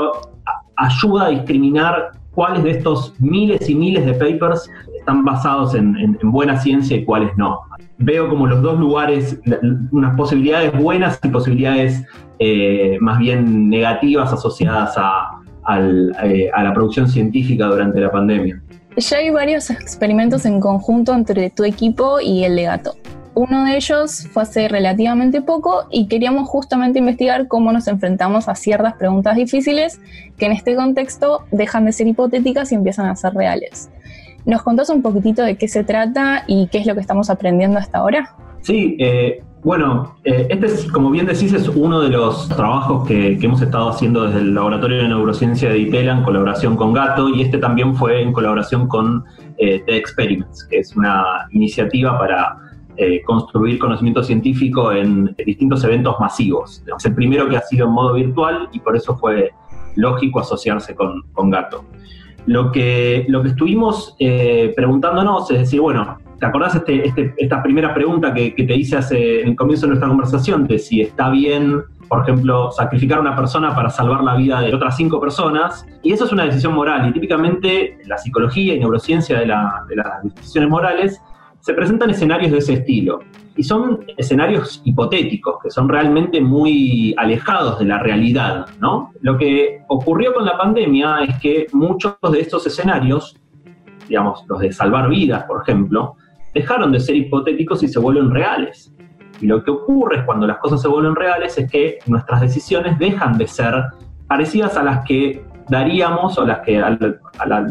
ayuda 0.75 1.27
a 1.27 1.29
discriminar 1.29 2.11
cuáles 2.35 2.63
de 2.63 2.71
estos 2.71 3.13
miles 3.19 3.69
y 3.69 3.75
miles 3.75 4.05
de 4.05 4.13
papers 4.13 4.69
están 5.03 5.25
basados 5.25 5.75
en, 5.75 6.17
buena 6.23 6.57
ciencia 6.57 6.95
y 6.95 7.03
cuáles 7.03 7.35
no. 7.37 7.59
Veo 7.97 8.29
como 8.29 8.47
los 8.47 8.61
dos 8.61 8.79
lugares, 8.79 9.39
unas 9.91 10.15
posibilidades 10.15 10.71
buenas 10.81 11.19
y 11.21 11.27
posibilidades 11.27 12.05
eh, 12.39 12.97
más 13.01 13.19
bien 13.19 13.69
negativas 13.69 14.31
asociadas 14.31 14.95
eh, 14.97 16.49
a, 16.53 16.63
la 16.63 16.73
producción 16.73 17.09
científica 17.09 17.65
durante 17.65 17.99
la 17.99 18.11
pandemia. 18.11 18.61
Ya 18.95 19.17
hay 19.17 19.29
varios 19.29 19.69
experimentos 19.69 20.45
en 20.45 20.61
conjunto 20.61 21.13
entre 21.13 21.49
tu 21.49 21.65
equipo 21.65 22.21
y 22.21 22.45
el 22.45 22.55
legato. 22.55 22.95
Uno 23.35 23.65
de 23.65 23.75
ellos 23.75 24.27
fue 24.31 24.43
hace 24.43 24.67
relativamente 24.69 25.41
poco 25.41 25.87
y 25.91 26.07
queríamos 26.07 26.47
justamente 26.47 26.99
investigar 26.99 27.47
cómo 27.47 27.73
nos 27.73 27.87
enfrentamos 27.87 28.47
a 28.47 28.55
ciertas 28.55 28.93
preguntas 28.93 29.35
difíciles 29.35 29.99
que 30.37 30.45
en 30.45 30.53
este 30.53 30.75
contexto 30.75 31.43
dejan 31.51 31.85
de 31.85 31.91
ser 31.91 32.07
hipotéticas 32.07 32.71
y 32.71 32.75
empiezan 32.75 33.07
a 33.07 33.15
ser 33.15 33.33
reales. 33.33 33.89
¿Nos 34.45 34.61
contás 34.61 34.89
un 34.89 35.01
poquitito 35.01 35.41
de 35.41 35.57
qué 35.57 35.67
se 35.67 35.83
trata 35.83 36.43
y 36.47 36.67
qué 36.67 36.79
es 36.79 36.85
lo 36.85 36.95
que 36.95 36.99
estamos 36.99 37.29
aprendiendo 37.29 37.79
hasta 37.79 37.99
ahora? 37.99 38.35
Sí, 38.59 38.97
eh, 38.99 39.41
bueno, 39.63 40.15
eh, 40.25 40.47
este 40.49 40.65
es, 40.65 40.91
como 40.91 41.09
bien 41.11 41.25
decís, 41.25 41.53
es 41.53 41.69
uno 41.69 42.01
de 42.01 42.09
los 42.09 42.49
trabajos 42.49 43.07
que, 43.07 43.39
hemos 43.41 43.61
estado 43.61 43.89
haciendo 43.89 44.25
desde 44.25 44.39
el 44.39 44.53
Laboratorio 44.53 44.97
de 44.97 45.07
Neurociencia 45.07 45.69
de 45.69 45.79
ITELA 45.79 46.17
en 46.17 46.23
colaboración 46.23 46.75
con 46.75 46.91
Gato 46.91 47.29
y 47.29 47.41
este 47.41 47.57
también 47.57 47.95
fue 47.95 48.21
en 48.21 48.33
colaboración 48.33 48.87
con 48.87 49.23
eh, 49.57 49.81
The 49.85 49.95
Experiments, 49.95 50.65
que 50.65 50.79
es 50.79 50.95
una 50.95 51.47
iniciativa 51.51 52.17
para 52.17 52.57
construir 53.25 53.79
conocimiento 53.79 54.21
científico 54.21 54.91
en 54.91 55.35
distintos 55.43 55.83
eventos 55.83 56.15
masivos. 56.19 56.83
Es 56.95 57.05
el 57.05 57.15
primero 57.15 57.49
que 57.49 57.57
ha 57.57 57.61
sido 57.61 57.87
en 57.87 57.91
modo 57.91 58.13
virtual 58.13 58.69
y 58.71 58.79
por 58.81 58.95
eso 58.95 59.17
fue 59.17 59.49
lógico 59.95 60.41
asociarse 60.41 60.93
con 60.93 61.49
Gato. 61.49 61.83
Lo 62.45 62.71
que, 62.71 63.25
lo 63.29 63.41
que 63.41 63.49
estuvimos 63.49 64.15
eh, 64.19 64.73
preguntándonos 64.75 65.49
es 65.51 65.59
decir, 65.59 65.81
bueno, 65.81 66.17
¿te 66.39 66.45
acordás 66.45 66.75
este, 66.75 67.07
este, 67.07 67.33
esta 67.37 67.63
primera 67.63 67.93
pregunta 67.93 68.33
que, 68.33 68.51
te 68.51 68.75
hice 68.75 68.97
hace, 68.97 69.41
en 69.41 69.49
el 69.49 69.55
comienzo 69.55 69.85
de 69.85 69.89
nuestra 69.89 70.09
conversación, 70.09 70.67
de 70.67 70.79
si 70.79 71.01
está 71.01 71.29
bien, 71.29 71.81
por 72.09 72.23
ejemplo, 72.23 72.71
sacrificar 72.71 73.19
a 73.19 73.21
una 73.21 73.35
persona 73.35 73.73
para 73.73 73.89
salvar 73.89 74.23
la 74.23 74.35
vida 74.35 74.59
de 74.61 74.73
otras 74.73 74.97
cinco 74.97 75.21
personas? 75.21 75.85
Y 76.03 76.11
eso 76.11 76.25
es 76.25 76.31
una 76.31 76.43
decisión 76.43 76.73
moral, 76.73 77.07
y 77.09 77.13
típicamente 77.13 77.97
la 78.05 78.17
psicología 78.17 78.75
y 78.75 78.79
neurociencia 78.79 79.39
de, 79.39 79.45
de 79.45 79.95
las 79.95 80.23
decisiones 80.23 80.69
morales 80.69 81.21
se 81.63 81.73
presentan 81.73 82.09
escenarios 82.09 82.51
de 82.51 82.57
ese 82.57 82.73
estilo. 82.73 83.19
Y 83.55 83.63
son 83.63 84.05
escenarios 84.17 84.81
hipotéticos, 84.83 85.59
que 85.63 85.69
son 85.69 85.87
realmente 85.87 86.41
muy 86.41 87.15
alejados 87.17 87.79
de 87.79 87.85
la 87.85 87.99
realidad, 87.99 88.65
¿no? 88.81 89.13
Lo 89.21 89.37
que 89.37 89.81
ocurrió 89.87 90.33
con 90.33 90.43
la 90.43 90.57
pandemia 90.57 91.19
es 91.23 91.39
que 91.39 91.67
muchos 91.71 92.15
de 92.33 92.41
estos 92.41 92.67
escenarios, 92.67 93.39
digamos, 94.09 94.43
los 94.49 94.59
de 94.59 94.73
salvar 94.73 95.07
vidas, 95.07 95.45
por 95.45 95.61
ejemplo, 95.61 96.17
dejaron 96.53 96.91
de 96.91 96.99
ser 96.99 97.15
hipotéticos 97.15 97.81
y 97.81 97.87
se 97.87 97.97
vuelven 97.97 98.29
reales. 98.31 98.93
Y 99.39 99.47
lo 99.47 99.63
que 99.63 99.71
ocurre 99.71 100.17
es 100.17 100.23
cuando 100.23 100.45
las 100.45 100.57
cosas 100.57 100.81
se 100.81 100.89
vuelven 100.89 101.15
reales 101.15 101.57
es 101.57 101.71
que 101.71 101.99
nuestras 102.07 102.41
decisiones 102.41 102.99
dejan 102.99 103.37
de 103.37 103.47
ser 103.47 103.73
parecidas 104.27 104.75
a 104.75 104.83
las 104.83 105.05
que 105.05 105.45
daríamos 105.69 106.37
o 106.37 106.45
las 106.45 106.59
que 106.59 106.83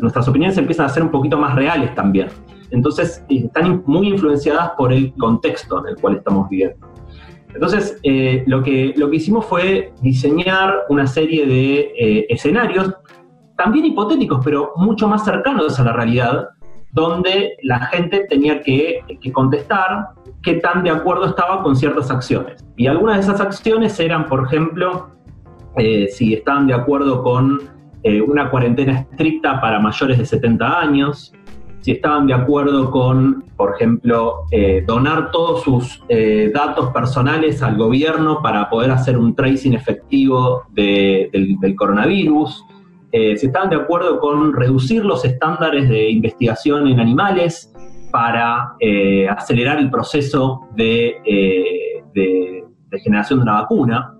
nuestras 0.01 0.27
opiniones 0.29 0.57
empiezan 0.57 0.87
a 0.87 0.89
ser 0.89 1.03
un 1.03 1.11
poquito 1.11 1.37
más 1.37 1.55
reales 1.55 1.95
también. 1.95 2.29
Entonces, 2.73 3.25
están 3.29 3.83
muy 3.87 4.09
influenciadas 4.09 4.73
por 4.77 4.93
el 4.93 5.13
contexto 5.15 5.81
en 5.81 5.91
el 5.91 5.97
cual 6.01 6.17
estamos 6.17 6.49
viviendo. 6.49 6.89
Entonces, 7.55 8.01
eh, 8.03 8.45
lo, 8.47 8.63
que, 8.63 8.95
lo 8.97 9.11
que 9.11 9.17
hicimos 9.17 9.45
fue 9.45 9.93
diseñar 10.01 10.85
una 10.89 11.07
serie 11.07 11.47
de 11.47 11.93
eh, 11.99 12.27
escenarios, 12.31 12.95
también 13.57 13.85
hipotéticos, 13.85 14.41
pero 14.43 14.73
mucho 14.77 15.07
más 15.07 15.25
cercanos 15.25 15.79
a 15.79 15.85
la 15.85 15.93
realidad, 15.93 16.49
donde 16.93 17.57
la 17.63 17.81
gente 17.87 18.27
tenía 18.29 18.63
que, 18.63 19.05
contestar 19.33 20.09
qué 20.43 20.55
tan 20.55 20.83
de 20.83 20.91
acuerdo 20.91 21.27
estaba 21.27 21.63
con 21.63 21.77
ciertas 21.77 22.11
acciones. 22.11 22.65
Y 22.77 22.87
algunas 22.87 23.17
de 23.17 23.23
esas 23.23 23.41
acciones 23.41 24.01
eran, 24.01 24.27
por 24.27 24.47
ejemplo, 24.47 25.11
eh, 25.77 26.09
si 26.09 26.35
estaban 26.35 26.67
de 26.67 26.75
acuerdo 26.75 27.23
con 27.23 27.61
una 28.27 28.51
cuarentena 28.51 28.99
estricta 28.99 29.61
para 29.61 29.79
mayores 29.79 30.19
de 30.19 30.27
70 30.27 30.81
años, 30.81 31.33
si 31.83 31.91
estaban 31.91 32.29
de 32.29 32.35
acuerdo 32.35 32.91
con, 32.91 33.45
por 33.57 33.75
ejemplo, 33.75 34.45
eh, 34.53 34.85
donar 34.87 35.33
todos 35.33 35.63
sus 35.63 36.03
eh, 36.09 36.51
datos 36.55 36.93
personales 36.93 37.61
al 37.61 37.77
gobierno 37.77 38.41
para 38.41 38.71
poder 38.71 38.93
hacer 38.93 39.19
un 39.19 39.35
tracing 39.35 39.73
efectivo 39.73 40.63
del, 40.71 41.59
coronavirus, 41.77 42.65
eh, 43.11 43.37
si 43.37 43.47
estaban 43.47 43.69
de 43.69 43.77
acuerdo 43.77 44.21
con 44.21 44.53
reducir 44.53 45.05
los 45.05 45.25
estándares 45.25 45.89
de 45.89 46.09
investigación 46.09 46.87
en 46.87 47.01
animales 47.01 47.73
para 48.13 48.77
acelerar 49.31 49.79
el 49.79 49.91
proceso 49.91 50.69
de, 50.77 51.17
generación 53.03 53.41
de 53.41 53.43
una 53.43 53.63
vacuna. 53.63 54.15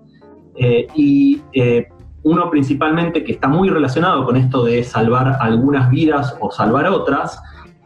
y 0.95 1.41
uno 2.23 2.49
principalmente 2.49 3.23
que 3.23 3.33
está 3.33 3.47
muy 3.47 3.69
relacionado 3.69 4.25
con 4.25 4.37
esto 4.37 4.63
de 4.63 4.83
salvar 4.83 5.37
algunas 5.39 5.89
vidas 5.89 6.35
o 6.39 6.51
salvar 6.51 6.87
otras, 6.87 7.41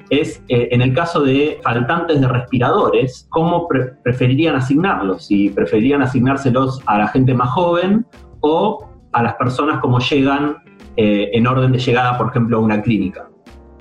es 0.10 0.42
eh, 0.48 0.70
en 0.72 0.82
el 0.82 0.94
caso 0.94 1.22
de 1.22 1.60
faltantes 1.64 2.22
de 2.22 2.28
respiradores, 2.28 3.28
cómo 3.30 3.68
preferirían 4.04 4.56
asignarlos, 4.56 5.26
si 5.26 5.50
preferirían 5.50 6.02
asignárselos 6.02 6.82
a 6.86 6.98
la 6.98 7.08
gente 7.10 7.34
más 7.34 7.50
joven 7.50 8.06
o 8.42 8.88
a 9.12 9.24
las 9.24 9.36
personas 9.36 9.80
como 9.80 10.00
llegan 10.00 10.58
eh, 10.96 11.30
en 11.34 11.48
orden 11.48 11.72
de 11.72 11.80
llegada, 11.80 12.18
por 12.18 12.28
ejemplo, 12.28 12.58
a 12.58 12.62
una 12.62 12.82
clínica. 12.82 13.28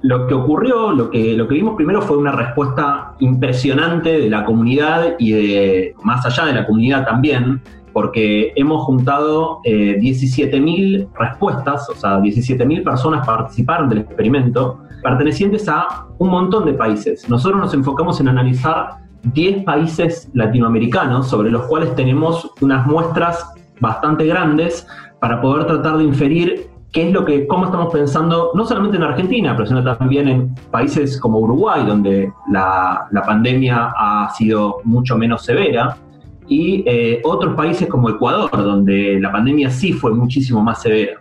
Lo 0.03 0.27
que 0.27 0.35
ocurrió, 0.35 0.93
lo 0.93 1.11
que, 1.11 1.35
lo 1.35 1.49
que 1.49 1.55
vimos 1.55 1.75
primero 1.75 2.03
fue 2.03 2.17
una 2.17 2.33
respuesta 2.33 3.15
impresionante 3.21 4.19
de 4.19 4.31
la 4.31 4.45
comunidad 4.45 5.17
y 5.19 5.33
de 5.33 5.95
más 6.03 6.25
allá 6.27 6.45
de 6.45 6.53
la 6.53 6.67
comunidad 6.67 7.07
también, 7.07 7.63
porque 7.97 8.53
hemos 8.57 8.85
juntado 8.85 9.61
eh, 9.65 9.97
17.000 9.99 11.09
respuestas, 11.19 11.89
o 11.89 11.95
sea, 11.95 12.19
17.000 12.19 12.85
personas 12.85 13.27
participaron 13.27 13.89
del 13.89 14.01
experimento, 14.01 14.81
pertenecientes 15.03 15.67
a 15.67 16.05
un 16.19 16.29
montón 16.29 16.67
de 16.67 16.75
países. 16.75 17.27
Nosotros 17.31 17.59
nos 17.59 17.73
enfocamos 17.73 18.21
en 18.21 18.29
analizar 18.29 18.99
10 19.33 19.65
países 19.65 20.29
latinoamericanos 20.35 21.27
sobre 21.27 21.51
los 21.51 21.63
cuales 21.63 21.95
tenemos 21.95 22.51
unas 22.61 22.87
muestras 22.87 23.51
bastante 23.81 24.27
grandes 24.27 24.87
para 25.19 25.41
poder 25.41 25.67
tratar 25.67 25.97
de 25.97 26.05
inferir 26.05 26.69
qué 26.93 27.09
es 27.09 27.15
lo 27.15 27.25
que, 27.25 27.47
cómo 27.47 27.65
estamos 27.65 27.91
pensando, 27.95 28.51
no 28.53 28.67
solamente 28.67 28.99
en 28.99 29.05
Argentina, 29.05 29.55
pero 29.57 29.69
sino 29.69 29.83
también 29.83 30.29
en 30.29 30.55
países 30.71 31.19
como 31.19 31.39
Uruguay, 31.39 31.87
donde 31.87 32.31
la, 32.53 33.07
la 33.11 33.23
pandemia 33.23 33.95
ha 33.97 34.29
sido 34.37 34.81
mucho 34.85 35.17
menos 35.17 35.47
severa, 35.47 35.97
y 36.49 36.85
eh, 36.87 37.21
otros 37.25 37.55
países 37.55 37.89
como 37.89 38.11
Ecuador, 38.11 38.51
donde 38.53 39.19
la 39.21 39.33
pandemia 39.33 39.71
sí 39.71 39.93
fue 39.93 40.15
muchísimo 40.15 40.63
más 40.63 40.83
severa. 40.83 41.21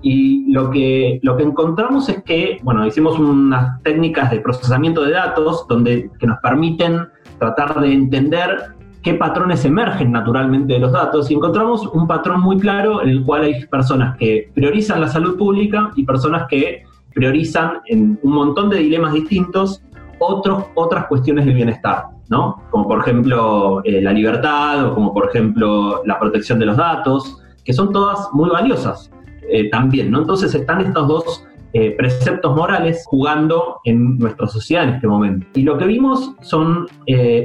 Y 0.00 0.52
lo 0.52 0.70
que, 0.70 1.18
lo 1.22 1.36
que 1.36 1.42
encontramos 1.42 2.08
es 2.08 2.22
que, 2.22 2.58
bueno, 2.62 2.86
hicimos 2.86 3.18
unas 3.18 3.82
técnicas 3.82 4.30
de 4.30 4.40
procesamiento 4.40 5.04
de 5.04 5.12
datos 5.12 5.66
donde, 5.68 6.10
que 6.18 6.26
nos 6.26 6.38
permiten 6.38 7.08
tratar 7.38 7.80
de 7.80 7.92
entender 7.92 8.74
qué 9.02 9.14
patrones 9.14 9.64
emergen 9.64 10.12
naturalmente 10.12 10.74
de 10.74 10.80
los 10.80 10.92
datos 10.92 11.30
y 11.30 11.34
encontramos 11.34 11.86
un 11.86 12.06
patrón 12.06 12.40
muy 12.40 12.58
claro 12.58 13.02
en 13.02 13.08
el 13.08 13.24
cual 13.24 13.42
hay 13.42 13.66
personas 13.66 14.16
que 14.16 14.50
priorizan 14.54 15.00
la 15.00 15.08
salud 15.08 15.36
pública 15.36 15.92
y 15.96 16.04
personas 16.04 16.46
que 16.48 16.82
priorizan 17.14 17.80
en 17.86 18.18
un 18.22 18.32
montón 18.32 18.70
de 18.70 18.78
dilemas 18.78 19.12
distintos 19.12 19.82
otros, 20.18 20.64
otras 20.74 21.06
cuestiones 21.06 21.46
del 21.46 21.54
bienestar. 21.54 22.18
¿no? 22.28 22.62
Como 22.70 22.86
por 22.86 23.00
ejemplo 23.00 23.82
eh, 23.84 24.00
la 24.00 24.12
libertad 24.12 24.86
o 24.86 24.94
como 24.94 25.12
por 25.12 25.28
ejemplo 25.28 26.02
la 26.04 26.18
protección 26.18 26.58
de 26.58 26.66
los 26.66 26.76
datos, 26.76 27.42
que 27.64 27.72
son 27.72 27.92
todas 27.92 28.28
muy 28.32 28.50
valiosas 28.50 29.10
eh, 29.50 29.68
también, 29.70 30.10
¿no? 30.10 30.20
Entonces 30.20 30.54
están 30.54 30.80
estos 30.80 31.08
dos 31.08 31.44
eh, 31.72 31.94
preceptos 31.96 32.54
morales 32.56 33.02
jugando 33.06 33.80
en 33.84 34.18
nuestra 34.18 34.46
sociedad 34.46 34.84
en 34.84 34.90
este 34.90 35.06
momento. 35.06 35.46
Y 35.54 35.62
lo 35.62 35.76
que 35.76 35.86
vimos 35.86 36.34
son 36.40 36.86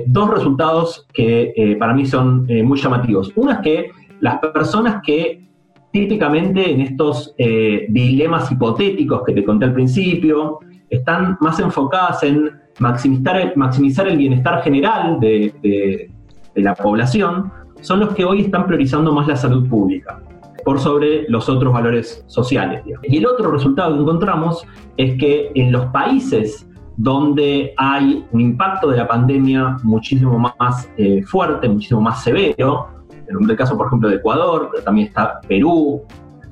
dos 0.07 0.29
resultados 0.29 1.07
que 1.13 1.75
para 1.79 1.93
mí 1.93 2.05
son 2.05 2.47
muy 2.63 2.79
llamativos. 2.79 3.31
Uno 3.35 3.51
es 3.51 3.59
que 3.59 3.91
las 4.21 4.39
personas 4.39 5.01
que 5.05 5.45
típicamente 5.91 6.71
en 6.71 6.81
estos 6.81 7.35
dilemas 7.37 8.49
hipotéticos 8.49 9.23
que 9.25 9.33
te 9.33 9.43
conté 9.43 9.65
al 9.65 9.73
principio, 9.73 10.59
están 10.95 11.37
más 11.39 11.59
enfocadas 11.59 12.23
en 12.23 12.51
maximizar, 12.79 14.07
el 14.07 14.17
bienestar 14.17 14.63
general 14.63 15.19
de, 15.19 16.09
la 16.55 16.75
población, 16.75 17.51
son 17.81 17.99
los 17.99 18.13
que 18.13 18.23
hoy 18.23 18.41
están 18.41 18.67
priorizando 18.67 19.11
más 19.11 19.27
la 19.27 19.35
salud 19.35 19.67
pública 19.67 20.21
por 20.63 20.79
sobre 20.79 21.27
los 21.27 21.49
otros 21.49 21.73
valores 21.73 22.23
sociales. 22.27 22.83
Y 23.03 23.17
el 23.17 23.25
otro 23.25 23.51
resultado 23.51 23.95
que 23.95 24.01
encontramos 24.01 24.65
es 24.95 25.17
que 25.17 25.51
en 25.55 25.71
los 25.71 25.87
países 25.87 26.69
donde 26.95 27.73
hay 27.75 28.23
un 28.31 28.39
impacto 28.39 28.89
de 28.89 28.97
la 28.97 29.07
pandemia 29.07 29.77
muchísimo 29.83 30.37
más 30.37 30.89
eh, 30.97 31.23
fuerte, 31.23 31.67
muchísimo 31.67 32.01
más 32.01 32.23
severo, 32.23 32.87
en 33.27 33.49
el 33.49 33.55
caso, 33.57 33.75
por 33.77 33.87
ejemplo, 33.87 34.09
de 34.09 34.17
Ecuador, 34.17 34.69
pero 34.71 34.83
también 34.83 35.07
está 35.07 35.41
Perú, 35.47 36.03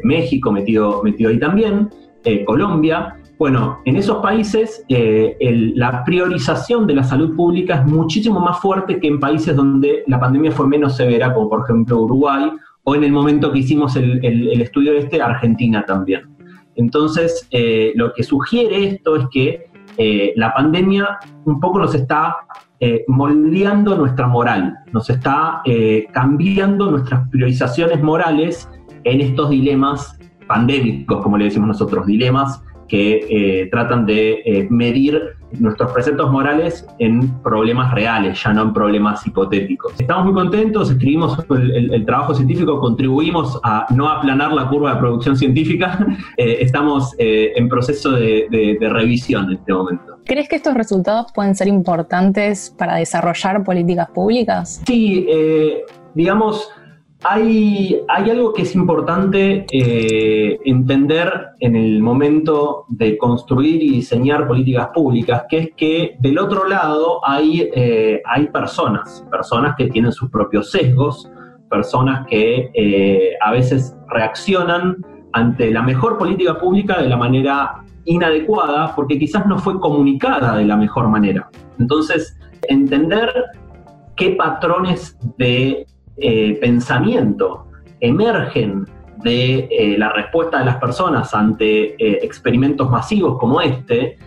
México 0.04 0.52
metido, 0.52 1.04
metido 1.04 1.30
ahí 1.30 1.40
también, 1.40 1.90
eh, 2.24 2.44
Colombia, 2.44 3.21
bueno, 3.42 3.82
en 3.86 3.96
esos 3.96 4.18
países 4.18 4.86
eh, 4.88 5.36
la 5.74 6.04
priorización 6.04 6.86
de 6.86 6.94
la 6.94 7.04
salud 7.04 7.36
pública 7.36 7.78
es 7.78 7.86
muchísimo 7.88 8.40
más 8.40 8.60
fuerte 8.60 9.00
que 9.00 9.08
en 9.08 9.20
países 9.20 9.56
donde 9.56 10.04
la 10.06 10.20
pandemia 10.20 10.52
fue 10.52 10.68
menos 10.68 10.96
severa, 10.96 11.34
como 11.34 11.50
por 11.50 11.64
ejemplo 11.64 12.02
Uruguay, 12.02 12.52
o 12.84 12.94
en 12.94 13.04
el 13.04 13.12
momento 13.12 13.52
que 13.52 13.58
hicimos 13.58 13.96
el, 13.96 14.62
estudio 14.62 14.94
este, 14.94 15.24
Argentina 15.24 15.84
también. 15.88 16.30
Entonces, 16.76 17.48
eh, 17.50 17.94
lo 17.96 18.14
que 18.14 18.22
sugiere 18.22 18.86
esto 18.90 19.16
es 19.16 19.26
que 19.32 19.72
eh, 19.98 20.34
la 20.36 20.54
pandemia 20.54 21.18
un 21.46 21.60
poco 21.60 21.80
nos 21.80 21.96
está 21.96 22.36
moldeando 23.08 23.96
nuestra 23.96 24.28
moral, 24.28 24.76
nos 24.92 25.10
está 25.10 25.64
cambiando 26.12 26.92
nuestras 26.92 27.28
priorizaciones 27.30 28.04
morales 28.04 28.70
en 29.04 29.22
estos 29.22 29.50
dilemas 29.50 30.20
pandémicos, 30.48 31.24
como 31.24 31.38
le 31.38 31.46
decimos 31.46 31.70
nosotros, 31.70 32.06
dilemas 32.06 32.62
que 32.92 33.26
eh, 33.30 33.70
tratan 33.72 34.06
de 34.06 34.42
eh, 34.44 34.68
medir 34.70 35.38
nuestros 35.60 35.94
preceptos 35.94 36.30
morales 36.30 36.86
en 37.00 37.42
problemas 37.42 37.94
reales, 37.94 38.44
ya 38.44 38.52
no 38.52 38.64
en 38.64 38.74
problemas 38.74 39.26
hipotéticos. 39.26 39.94
Estamos 39.98 40.26
muy 40.26 40.34
contentos, 40.34 40.92
escribimos 40.92 41.38
el, 41.50 42.06
trabajo 42.06 42.36
científico, 42.36 42.82
contribuimos 42.82 43.58
a 43.64 43.86
no 43.96 44.10
aplanar 44.10 44.52
la 44.52 44.68
curva 44.68 44.96
de 44.96 45.00
producción 45.00 45.38
científica, 45.38 46.06
eh, 46.38 46.58
estamos 46.60 47.16
en 47.18 47.70
proceso 47.70 48.12
de, 48.12 48.48
de, 48.52 48.90
revisión 48.90 49.46
en 49.46 49.58
este 49.60 49.74
momento. 49.74 50.18
¿Crees 50.26 50.50
que 50.50 50.58
estos 50.58 50.74
resultados 50.74 51.28
pueden 51.34 51.56
ser 51.56 51.70
importantes 51.70 52.76
para 52.78 52.96
desarrollar 52.96 53.64
políticas 53.64 54.10
públicas? 54.10 54.82
Sí, 54.86 55.28
digamos, 56.14 56.70
hay, 57.24 58.02
algo 58.08 58.52
que 58.54 58.64
es 58.64 58.74
importante 58.74 59.66
eh, 59.72 60.60
entender 60.66 61.50
en 61.60 61.76
el 61.76 62.02
momento 62.02 62.86
de 62.90 63.18
construir 63.18 63.84
y 63.84 63.90
diseñar 63.90 64.48
políticas 64.48 64.90
públicas, 64.94 65.44
que 65.48 65.58
es 65.58 65.70
que 65.76 66.16
del 66.20 66.40
otro 66.40 66.68
lado 66.68 67.22
hay, 67.24 67.70
eh, 67.76 68.22
hay 68.26 68.48
personas, 68.48 69.26
personas 69.30 69.76
que 69.78 69.88
tienen 69.88 70.12
sus 70.12 70.32
propios 70.32 70.72
sesgos, 70.72 71.30
personas 71.70 72.26
que 72.28 72.72
eh, 72.74 73.34
a 73.40 73.52
veces 73.52 73.96
reaccionan 74.10 74.98
ante 75.34 75.72
la 75.72 75.84
mejor 75.84 76.18
política 76.18 76.60
pública 76.60 77.02
de 77.02 77.08
la 77.08 77.18
manera 77.18 77.84
inadecuada 78.06 78.96
porque 78.96 79.20
quizás 79.20 79.46
no 79.46 79.60
fue 79.60 79.80
comunicada 79.80 80.58
de 80.58 80.66
la 80.66 80.76
mejor 80.76 81.08
manera. 81.08 81.50
Entonces, 81.80 82.38
entender 82.68 83.32
qué 84.16 84.32
patrones 84.32 85.18
de 85.38 85.86
eh, 86.22 86.58
pensamiento 86.60 87.66
emergen 88.00 88.88
de 89.24 89.68
eh, 89.70 89.96
la 89.98 90.12
respuesta 90.14 90.60
de 90.60 90.66
las 90.66 90.78
personas 90.78 91.34
ante 91.34 91.94
eh, 91.94 92.20
experimentos 92.24 92.90
masivos 92.90 93.38
como 93.40 93.62
este, 93.62 94.18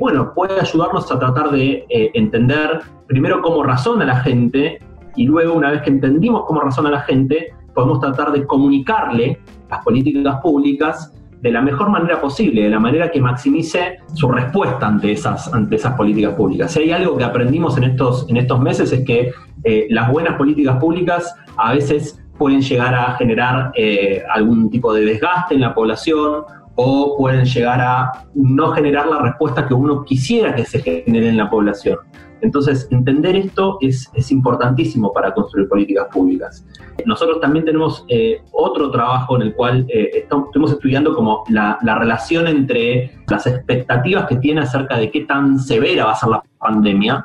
bueno, 0.00 0.34
puede 0.34 0.60
ayudarnos 0.60 1.12
a 1.12 1.20
tratar 1.20 1.52
de 1.52 1.86
entender 1.88 2.80
primero 3.06 3.40
cómo 3.40 3.62
razona 3.62 4.04
la 4.04 4.16
gente 4.16 4.80
y 5.14 5.24
luego 5.24 5.54
una 5.54 5.70
vez 5.70 5.82
que 5.82 5.90
entendimos 5.90 6.46
cómo 6.46 6.60
razona 6.60 6.90
la 6.90 7.02
gente, 7.02 7.54
podemos 7.74 8.00
tratar 8.00 8.32
de 8.32 8.44
comunicarle 8.44 9.38
las 9.70 9.84
políticas 9.84 10.40
públicas 10.42 11.14
de 11.40 11.52
la 11.52 11.60
mejor 11.60 11.90
manera 11.90 12.20
posible, 12.20 12.62
de 12.62 12.70
la 12.70 12.80
manera 12.80 13.10
que 13.10 13.20
maximice 13.20 13.98
su 14.14 14.28
respuesta 14.28 14.86
ante 14.86 15.12
esas, 15.12 15.52
ante 15.52 15.76
esas 15.76 15.94
políticas 15.94 16.34
públicas. 16.34 16.72
Si 16.72 16.80
hay 16.80 16.90
algo 16.90 17.16
que 17.16 17.24
aprendimos 17.24 17.76
en 17.76 17.84
estos, 17.84 18.28
en 18.28 18.36
estos 18.38 18.60
meses 18.60 18.92
es 18.92 19.04
que 19.04 19.32
eh, 19.64 19.86
las 19.90 20.10
buenas 20.10 20.34
políticas 20.34 20.76
públicas 20.78 21.34
a 21.56 21.74
veces 21.74 22.20
pueden 22.36 22.60
llegar 22.60 22.94
a 22.94 23.14
generar 23.14 23.72
eh, 23.76 24.22
algún 24.32 24.70
tipo 24.70 24.92
de 24.92 25.04
desgaste 25.04 25.54
en 25.54 25.60
la 25.60 25.74
población 25.74 26.44
o 26.76 27.16
pueden 27.16 27.44
llegar 27.44 27.80
a 27.80 28.26
no 28.34 28.70
generar 28.70 29.08
la 29.08 29.20
respuesta 29.20 29.66
que 29.66 29.74
uno 29.74 30.04
quisiera 30.04 30.54
que 30.54 30.64
se 30.64 30.80
genere 30.80 31.28
en 31.28 31.36
la 31.36 31.50
población. 31.50 31.98
Entonces, 32.40 32.88
entender 32.90 33.36
esto 33.36 33.78
es, 33.80 34.08
importantísimo 34.30 35.12
para 35.12 35.32
construir 35.32 35.68
políticas 35.68 36.06
públicas. 36.12 36.64
Nosotros 37.06 37.40
también 37.40 37.64
tenemos 37.64 38.04
eh, 38.08 38.42
otro 38.52 38.90
trabajo 38.90 39.36
en 39.36 39.42
el 39.42 39.54
cual 39.54 39.86
eh, 39.88 40.10
estamos 40.14 40.72
estudiando 40.72 41.14
como 41.14 41.44
la, 41.48 41.78
relación 41.82 42.46
entre 42.46 43.12
las 43.28 43.46
expectativas 43.46 44.26
que 44.26 44.36
tiene 44.36 44.60
acerca 44.60 44.96
de 44.96 45.10
qué 45.10 45.22
tan 45.22 45.58
severa 45.58 46.04
va 46.04 46.12
a 46.12 46.16
ser 46.16 46.28
la 46.28 46.42
pandemia 46.58 47.24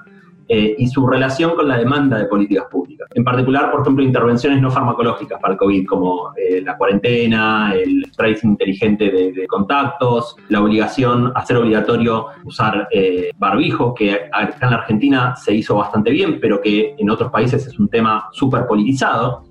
eh, 0.49 0.75
y 0.77 0.87
su 0.87 1.07
relación 1.07 1.55
con 1.55 1.69
la 1.69 1.77
demanda 1.77 2.17
de 2.17 2.25
políticas 2.25 2.65
públicas. 2.69 3.07
En 3.15 3.23
particular, 3.23 3.71
por 3.71 3.81
ejemplo, 3.81 4.03
intervenciones 4.03 4.61
no 4.61 4.69
farmacológicas 4.69 5.39
para 5.39 5.53
el 5.53 5.59
COVID, 5.59 5.85
como 5.85 6.33
eh, 6.35 6.61
la 6.61 6.77
cuarentena, 6.77 7.73
el 7.73 8.11
tracing 8.15 8.51
inteligente 8.51 9.09
de, 9.09 9.47
contactos, 9.47 10.35
la 10.49 10.61
obligación, 10.61 11.31
hacer 11.35 11.57
obligatorio 11.57 12.27
usar 12.43 12.89
eh, 12.91 13.31
barbijo, 13.37 13.93
que 13.93 14.13
acá 14.31 14.57
en 14.61 14.69
la 14.69 14.77
Argentina 14.77 15.35
se 15.35 15.53
hizo 15.53 15.75
bastante 15.75 16.11
bien, 16.11 16.39
pero 16.41 16.59
que 16.59 16.93
en 16.97 17.09
otros 17.09 17.31
países 17.31 17.65
es 17.65 17.79
un 17.79 17.87
tema 17.87 18.27
súper 18.33 18.67
politizado. 18.67 19.45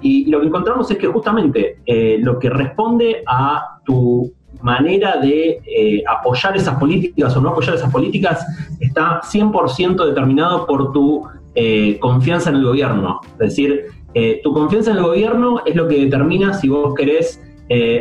Y 0.00 0.30
lo 0.30 0.40
que 0.40 0.46
encontramos 0.46 0.90
es 0.90 0.96
que 0.96 1.08
justamente 1.08 1.78
lo 2.20 2.38
que 2.38 2.48
responde 2.48 3.22
a 3.26 3.80
tu 3.84 4.32
manera 4.62 5.16
de 5.16 5.60
eh, 5.66 6.02
apoyar 6.06 6.56
esas 6.56 6.76
políticas 6.78 7.36
o 7.36 7.40
no 7.40 7.50
apoyar 7.50 7.74
esas 7.74 7.90
políticas 7.90 8.44
está 8.80 9.20
100% 9.22 10.06
determinado 10.06 10.66
por 10.66 10.92
tu 10.92 11.26
eh, 11.54 11.98
confianza 12.00 12.50
en 12.50 12.56
el 12.56 12.64
gobierno. 12.64 13.20
Es 13.32 13.38
decir, 13.38 13.86
eh, 14.14 14.40
tu 14.42 14.52
confianza 14.52 14.90
en 14.90 14.98
el 14.98 15.02
gobierno 15.04 15.60
es 15.64 15.76
lo 15.76 15.86
que 15.88 16.04
determina 16.04 16.54
si 16.54 16.68
vos 16.68 16.94
querés 16.94 17.42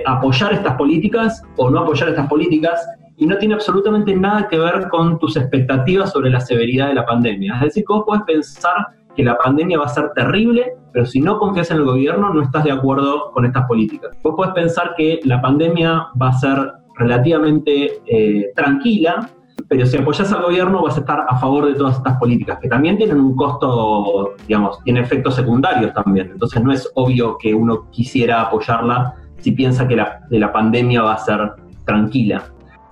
apoyar 0.06 0.54
estas 0.54 0.76
políticas 0.76 1.44
o 1.58 1.70
no 1.70 1.82
apoyar 1.82 2.08
estas 2.08 2.30
políticas 2.30 2.88
y 3.18 3.26
no 3.26 3.38
tiene 3.38 3.56
absolutamente 3.56 4.16
nada 4.16 4.48
que 4.48 4.58
ver 4.58 4.88
con 4.88 5.20
tus 5.20 5.36
expectativas 5.36 6.14
sobre 6.14 6.30
la 6.30 6.40
severidad 6.40 6.88
de 6.88 6.94
la 6.94 7.06
pandemia. 7.06 7.56
Es 7.56 7.62
decir, 7.62 7.84
que 7.86 7.94
vos 7.94 8.06
podés 8.06 8.24
pensar 8.24 8.88
que 9.18 9.24
la 9.24 9.38
pandemia 9.38 9.80
va 9.80 9.86
a 9.86 9.90
ser 9.90 10.12
terrible, 10.14 10.74
pero 10.94 11.06
si 11.06 11.20
no 11.20 11.40
confías 11.40 11.72
en 11.72 11.78
el 11.78 11.86
gobierno 11.86 12.32
no 12.32 12.44
estás 12.44 12.64
de 12.64 12.72
acuerdo 12.72 13.32
con 13.34 13.46
estas 13.46 13.66
políticas. 13.66 14.16
Vos 14.22 14.36
podés 14.36 14.54
pensar 14.54 14.94
que 14.96 15.20
la 15.24 15.42
pandemia 15.42 16.08
va 16.22 16.30
a 16.30 16.34
ser 16.34 16.74
relativamente 16.96 18.00
eh, 18.06 18.52
tranquila, 18.56 19.28
pero 19.68 19.88
si 19.88 19.98
apoyas 19.98 20.32
al 20.32 20.44
gobierno 20.44 20.84
vas 20.84 20.98
a 20.98 21.00
estar 21.00 21.26
a 21.28 21.36
favor 21.38 21.66
de 21.66 21.74
todas 21.74 21.98
estas 21.98 22.18
políticas, 22.20 22.60
que 22.62 22.70
también 22.70 22.96
tienen 22.96 23.20
un 23.20 23.36
costo, 23.36 24.36
digamos, 24.48 24.82
tiene 24.84 25.02
efectos 25.02 25.36
secundarios 25.36 25.94
también. 25.94 26.30
Entonces 26.32 26.64
no 26.64 26.72
es 26.72 26.90
obvio 26.94 27.38
que 27.40 27.56
uno 27.56 27.90
quisiera 27.90 28.44
apoyarla 28.44 29.16
si 29.40 29.52
piensa 29.52 29.88
que 29.88 29.96
la, 29.96 30.22
que 30.30 30.40
la 30.40 30.54
pandemia 30.54 31.02
va 31.02 31.14
a 31.14 31.18
ser 31.18 31.54
tranquila 31.86 32.44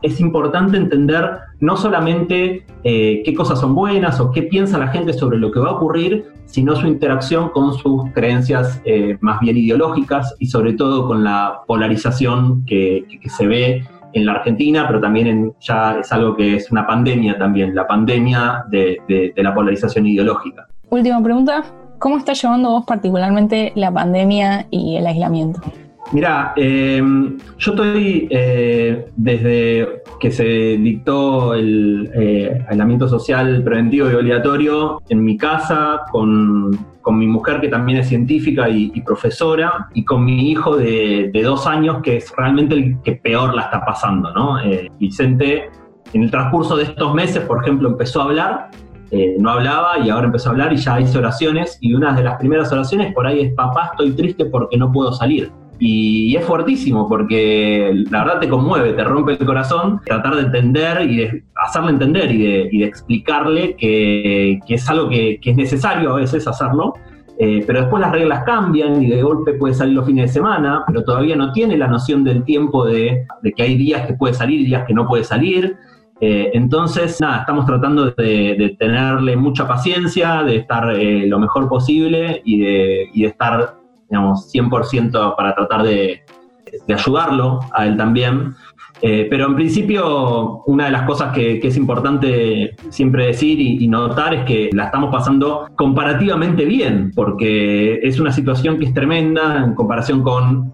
es 0.02 0.20
importante 0.20 0.78
entender 0.78 1.40
no 1.60 1.78
solamente 1.78 2.66
eh, 2.84 3.22
qué 3.24 3.34
cosas 3.34 3.60
son 3.60 3.76
buenas 3.76 4.20
o 4.20 4.32
qué 4.32 4.44
piensa 4.44 4.78
la 4.78 4.88
gente 4.88 5.14
sobre 5.14 5.38
lo 5.38 5.52
que 5.52 5.60
va 5.60 5.70
a 5.70 5.74
ocurrir, 5.74 6.26
sino 6.46 6.76
su 6.76 6.88
interacción 6.88 7.50
con 7.50 7.74
sus 7.74 8.12
creencias 8.12 8.82
eh, 8.86 9.18
más 9.22 9.40
bien 9.40 9.58
ideológicas 9.58 10.36
y 10.40 10.48
sobre 10.48 10.74
todo 10.74 11.08
con 11.08 11.24
la 11.24 11.62
polarización 11.68 12.66
que, 12.66 13.06
se 13.26 13.48
ve 13.48 13.84
en 14.14 14.26
la 14.26 14.34
Argentina, 14.34 14.86
pero 14.88 15.02
también 15.02 15.28
en, 15.28 15.54
ya 15.60 16.00
es 16.00 16.12
algo 16.12 16.36
que 16.36 16.56
es 16.56 16.72
una 16.72 16.86
pandemia 16.86 17.38
también, 17.38 17.76
la 17.76 17.88
pandemia 17.88 18.64
de, 18.70 18.98
de 19.08 19.44
la 19.44 19.54
polarización 19.54 20.06
ideológica. 20.06 20.68
Última 20.90 21.22
pregunta, 21.22 21.64
¿cómo 22.00 22.18
está 22.18 22.34
llevando 22.34 22.70
vos 22.70 22.86
particularmente 22.86 23.74
la 23.76 23.92
pandemia 23.92 24.68
y 24.70 24.96
el 24.96 25.08
aislamiento? 25.08 25.62
Mira, 26.12 26.54
em, 26.56 27.38
yo 27.58 27.72
estoy 27.72 28.28
eh, 28.30 29.08
desde 29.16 30.04
que 30.20 30.32
se 30.32 30.44
dictó 30.44 31.56
el 31.56 32.12
eh, 32.14 32.64
aislamiento 32.70 33.08
social 33.10 33.64
preventivo 33.64 34.10
y 34.10 34.14
obligatorio 34.14 35.02
en 35.10 35.24
mi 35.24 35.36
casa 35.36 36.02
con, 36.12 36.72
mi 37.08 37.28
mujer 37.28 37.60
que 37.60 37.70
también 37.70 38.00
es 38.00 38.08
científica 38.08 38.70
y, 38.70 38.90
profesora 39.02 39.90
y 39.94 40.04
con 40.06 40.26
mi 40.26 40.50
hijo 40.52 40.76
de, 40.76 41.32
dos 41.44 41.68
años 41.68 42.02
que 42.02 42.18
es 42.18 42.34
realmente 42.36 42.76
el 42.76 43.02
que 43.04 43.14
peor 43.14 43.54
la 43.56 43.64
está 43.64 43.84
pasando, 43.86 44.32
¿no? 44.32 44.60
Eh, 44.60 44.90
Vicente 45.00 45.70
en 46.14 46.24
el 46.24 46.32
transcurso 46.32 46.78
de 46.78 46.84
estos 46.84 47.14
meses, 47.14 47.44
por 47.44 47.62
ejemplo, 47.64 47.90
empezó 47.90 48.22
a 48.22 48.26
hablar 48.26 48.70
no 49.40 49.52
hablaba 49.52 50.00
y 50.00 50.10
ahora 50.10 50.26
empezó 50.26 50.50
a 50.50 50.52
hablar 50.52 50.74
y 50.74 50.78
ya 50.78 51.00
hizo 51.00 51.20
oraciones 51.20 51.78
y 51.80 51.94
una 51.94 52.12
de 52.14 52.24
las 52.24 52.38
primeras 52.38 52.70
oraciones 52.74 53.14
por 53.14 53.26
ahí 53.26 53.40
es 53.40 53.54
papá 53.54 53.92
estoy 53.92 54.12
triste 54.12 54.44
porque 54.46 54.78
no 54.78 54.92
puedo 54.92 55.14
salir 55.14 55.54
Y, 55.80 56.36
es 56.36 56.46
fuertísimo 56.46 57.08
porque 57.08 58.04
la 58.10 58.24
verdad 58.24 58.40
te 58.40 58.50
conmueve, 58.50 58.94
te 58.94 59.04
rompe 59.04 59.34
el 59.34 59.46
corazón 59.46 60.02
tratar 60.06 60.36
de 60.36 60.42
entender 60.42 61.02
y 61.10 61.18
de 61.18 61.44
hacerle 61.56 61.92
entender 61.92 62.32
y 62.32 62.80
de, 62.80 62.86
explicarle 62.86 63.76
que, 63.76 64.60
es 64.68 64.90
algo 64.90 65.10
que, 65.10 65.40
es 65.42 65.56
necesario 65.56 66.12
a 66.12 66.16
veces 66.16 66.48
hacerlo. 66.48 66.94
Eh, 67.38 67.66
pero 67.68 67.82
después 67.82 68.00
las 68.00 68.14
reglas 68.14 68.44
cambian 68.46 69.04
y 69.04 69.10
de 69.10 69.22
golpe 69.22 69.56
puede 69.56 69.74
salir 69.74 69.94
los 69.96 70.06
fines 70.06 70.30
de 70.30 70.34
semana, 70.34 70.86
pero 70.88 71.04
todavía 71.04 71.36
no 71.36 71.52
tiene 71.52 71.78
la 71.78 71.88
noción 71.88 72.24
del 72.24 72.46
tiempo 72.46 72.86
de, 72.86 73.28
que 73.58 73.62
hay 73.62 73.76
días 73.76 74.08
que 74.08 74.14
puede 74.14 74.34
salir 74.34 74.62
y 74.62 74.66
días 74.68 74.86
que 74.88 74.94
no 74.94 75.06
puede 75.06 75.26
salir. 75.26 75.76
Eh, 76.22 76.52
entonces, 76.54 77.20
nada, 77.20 77.40
estamos 77.40 77.66
tratando 77.66 78.12
de, 78.12 78.78
tenerle 78.80 79.36
mucha 79.36 79.68
paciencia, 79.68 80.44
de 80.44 80.58
estar 80.58 80.96
eh, 80.96 81.28
lo 81.28 81.40
mejor 81.40 81.68
posible 81.68 82.42
y 82.46 82.60
de, 82.60 83.10
y 83.14 83.24
de 83.24 83.28
estar 83.28 83.76
digamos, 84.10 84.52
100% 84.54 85.36
para 85.36 85.56
tratar 85.56 85.84
de, 85.84 86.24
ayudarlo 86.90 87.60
a 87.74 87.86
él 87.86 87.98
también. 87.98 88.56
Eh, 89.02 89.28
pero 89.30 89.48
en 89.48 89.56
principio, 89.56 90.64
una 90.68 90.86
de 90.86 90.92
las 90.92 91.04
cosas 91.04 91.34
que, 91.34 91.60
es 91.62 91.78
importante 91.78 92.76
siempre 92.90 93.28
decir 93.28 93.60
y, 93.60 93.88
notar 93.88 94.34
es 94.34 94.46
que 94.46 94.70
la 94.74 94.86
estamos 94.86 95.12
pasando 95.12 95.68
comparativamente 95.76 96.66
bien, 96.66 97.12
porque 97.14 98.00
es 98.04 98.20
una 98.20 98.32
situación 98.32 98.80
que 98.80 98.86
es 98.86 98.94
tremenda 98.94 99.64
en 99.64 99.76
comparación 99.76 100.24
con 100.24 100.74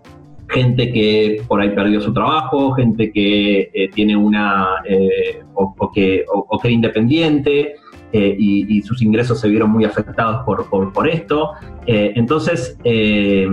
gente 0.52 0.92
que 0.92 1.42
por 1.48 1.62
ahí 1.62 1.70
perdió 1.70 2.02
su 2.02 2.14
trabajo, 2.14 2.74
gente 2.74 3.12
que 3.12 3.72
eh, 3.74 3.90
tiene 3.94 4.16
una 4.16 4.82
eh, 4.86 5.42
o, 5.54 5.92
que, 5.92 6.26
o, 6.32 6.60
que 6.60 6.68
era 6.68 6.76
independiente, 6.76 7.76
eh, 8.14 8.36
y, 8.38 8.82
sus 8.82 9.02
ingresos 9.02 9.40
se 9.40 9.48
vieron 9.48 9.72
muy 9.72 9.86
afectados 9.86 10.44
por, 10.46 11.10
esto. 11.10 11.52
Eh, 11.86 12.14
entonces, 12.16 12.78
eh, 12.84 13.48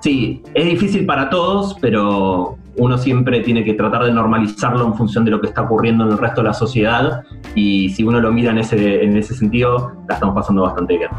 sí, 0.00 0.42
es 0.54 0.66
difícil 0.66 1.06
para 1.06 1.28
todos, 1.30 1.76
pero 1.80 2.56
uno 2.78 2.98
siempre 2.98 3.40
tiene 3.40 3.64
que 3.64 3.74
tratar 3.74 4.04
de 4.04 4.12
normalizarlo 4.12 4.86
en 4.86 4.94
función 4.94 5.24
de 5.24 5.30
lo 5.30 5.40
que 5.40 5.48
está 5.48 5.62
ocurriendo 5.62 6.04
en 6.04 6.12
el 6.12 6.18
resto 6.18 6.42
de 6.42 6.48
la 6.48 6.54
sociedad 6.54 7.22
y 7.54 7.88
si 7.90 8.04
uno 8.04 8.20
lo 8.20 8.30
mira 8.32 8.50
en 8.50 8.58
ese, 8.58 9.02
en 9.02 9.16
ese 9.16 9.34
sentido, 9.34 9.92
la 10.08 10.14
estamos 10.14 10.34
pasando 10.34 10.62
bastante 10.62 10.98
bien. 10.98 11.10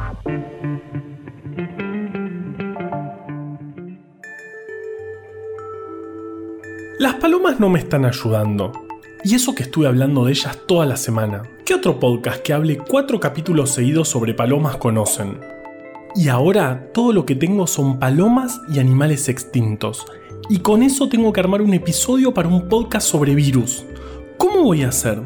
Las 6.99 7.15
palomas 7.15 7.59
no 7.59 7.69
me 7.69 7.79
están 7.79 8.05
ayudando. 8.05 8.71
Y 9.23 9.35
eso 9.35 9.53
que 9.53 9.63
estuve 9.63 9.87
hablando 9.87 10.25
de 10.25 10.31
ellas 10.31 10.57
toda 10.67 10.85
la 10.85 10.95
semana. 10.95 11.43
¿Qué 11.67 11.73
otro 11.73 11.99
podcast 11.99 12.41
que 12.43 12.53
hable 12.53 12.77
cuatro 12.77 13.19
capítulos 13.19 13.71
seguidos 13.71 14.07
sobre 14.07 14.33
palomas 14.33 14.77
conocen? 14.77 15.41
Y 16.15 16.29
ahora 16.29 16.87
todo 16.93 17.11
lo 17.11 17.25
que 17.25 17.35
tengo 17.35 17.67
son 17.67 17.99
palomas 17.99 18.61
y 18.73 18.79
animales 18.79 19.27
extintos. 19.27 20.05
Y 20.47 20.59
con 20.59 20.81
eso 20.81 21.09
tengo 21.09 21.33
que 21.33 21.41
armar 21.41 21.61
un 21.61 21.73
episodio 21.73 22.33
para 22.33 22.47
un 22.47 22.69
podcast 22.69 23.05
sobre 23.05 23.35
virus. 23.35 23.85
¿Cómo 24.37 24.63
voy 24.63 24.83
a 24.83 24.87
hacer? 24.87 25.21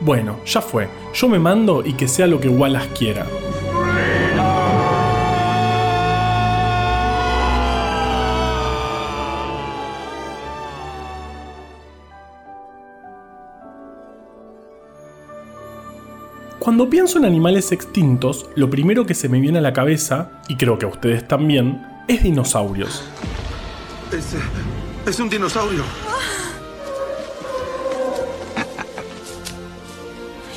Bueno, 0.00 0.38
ya 0.46 0.62
fue. 0.62 0.88
Yo 1.12 1.28
me 1.28 1.38
mando 1.38 1.84
y 1.84 1.92
que 1.92 2.08
sea 2.08 2.26
lo 2.26 2.40
que 2.40 2.48
Wallace 2.48 2.88
quiera. 2.98 3.26
Cuando 16.60 16.90
pienso 16.90 17.16
en 17.16 17.24
animales 17.24 17.72
extintos, 17.72 18.50
lo 18.54 18.68
primero 18.68 19.06
que 19.06 19.14
se 19.14 19.30
me 19.30 19.40
viene 19.40 19.60
a 19.60 19.62
la 19.62 19.72
cabeza, 19.72 20.42
y 20.46 20.58
creo 20.58 20.78
que 20.78 20.84
a 20.84 20.90
ustedes 20.90 21.26
también, 21.26 21.80
es 22.06 22.22
dinosaurios. 22.22 23.02
Es, 24.12 24.36
es 25.08 25.18
un 25.20 25.30
dinosaurio. 25.30 25.82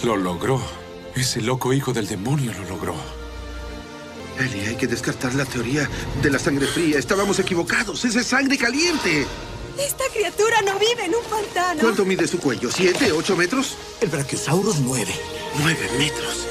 Lo 0.04 0.18
logró. 0.18 0.62
Ese 1.16 1.42
loco 1.42 1.72
hijo 1.72 1.94
del 1.94 2.08
demonio 2.08 2.52
lo 2.52 2.68
logró. 2.68 2.96
Eli, 4.40 4.60
hay 4.66 4.76
que 4.76 4.88
descartar 4.88 5.34
la 5.36 5.46
teoría 5.46 5.90
de 6.22 6.30
la 6.30 6.38
sangre 6.38 6.68
fría. 6.68 7.00
Estábamos 7.00 7.40
equivocados. 7.40 8.04
¡Esa 8.04 8.20
es 8.20 8.28
sangre 8.28 8.58
caliente! 8.58 9.26
Esta 9.80 10.04
criatura 10.14 10.58
no 10.64 10.78
vive 10.78 11.06
en 11.06 11.16
un 11.16 11.24
pantano. 11.28 11.82
¿Cuánto 11.82 12.06
mide 12.06 12.28
su 12.28 12.38
cuello? 12.38 12.70
¿Siete, 12.70 13.12
ocho 13.12 13.36
metros? 13.36 13.76
El 14.02 14.10
Brachiosaurus 14.10 14.80
nueve. 14.82 15.12
Nueve 15.60 15.90
metros. 15.98 16.48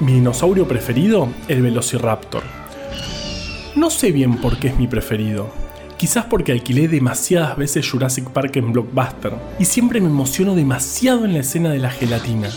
Mi 0.00 0.14
dinosaurio 0.14 0.66
preferido, 0.66 1.28
el 1.46 1.62
Velociraptor. 1.62 2.42
No 3.76 3.90
sé 3.90 4.10
bien 4.10 4.38
por 4.38 4.58
qué 4.58 4.68
es 4.68 4.76
mi 4.76 4.88
preferido. 4.88 5.48
Quizás 5.96 6.24
porque 6.24 6.50
alquilé 6.50 6.88
demasiadas 6.88 7.56
veces 7.56 7.88
Jurassic 7.88 8.30
Park 8.30 8.56
en 8.56 8.72
Blockbuster 8.72 9.34
y 9.60 9.66
siempre 9.66 10.00
me 10.00 10.08
emociono 10.08 10.56
demasiado 10.56 11.24
en 11.24 11.34
la 11.34 11.40
escena 11.40 11.70
de 11.70 11.78
la 11.78 11.90
gelatina. 11.90 12.50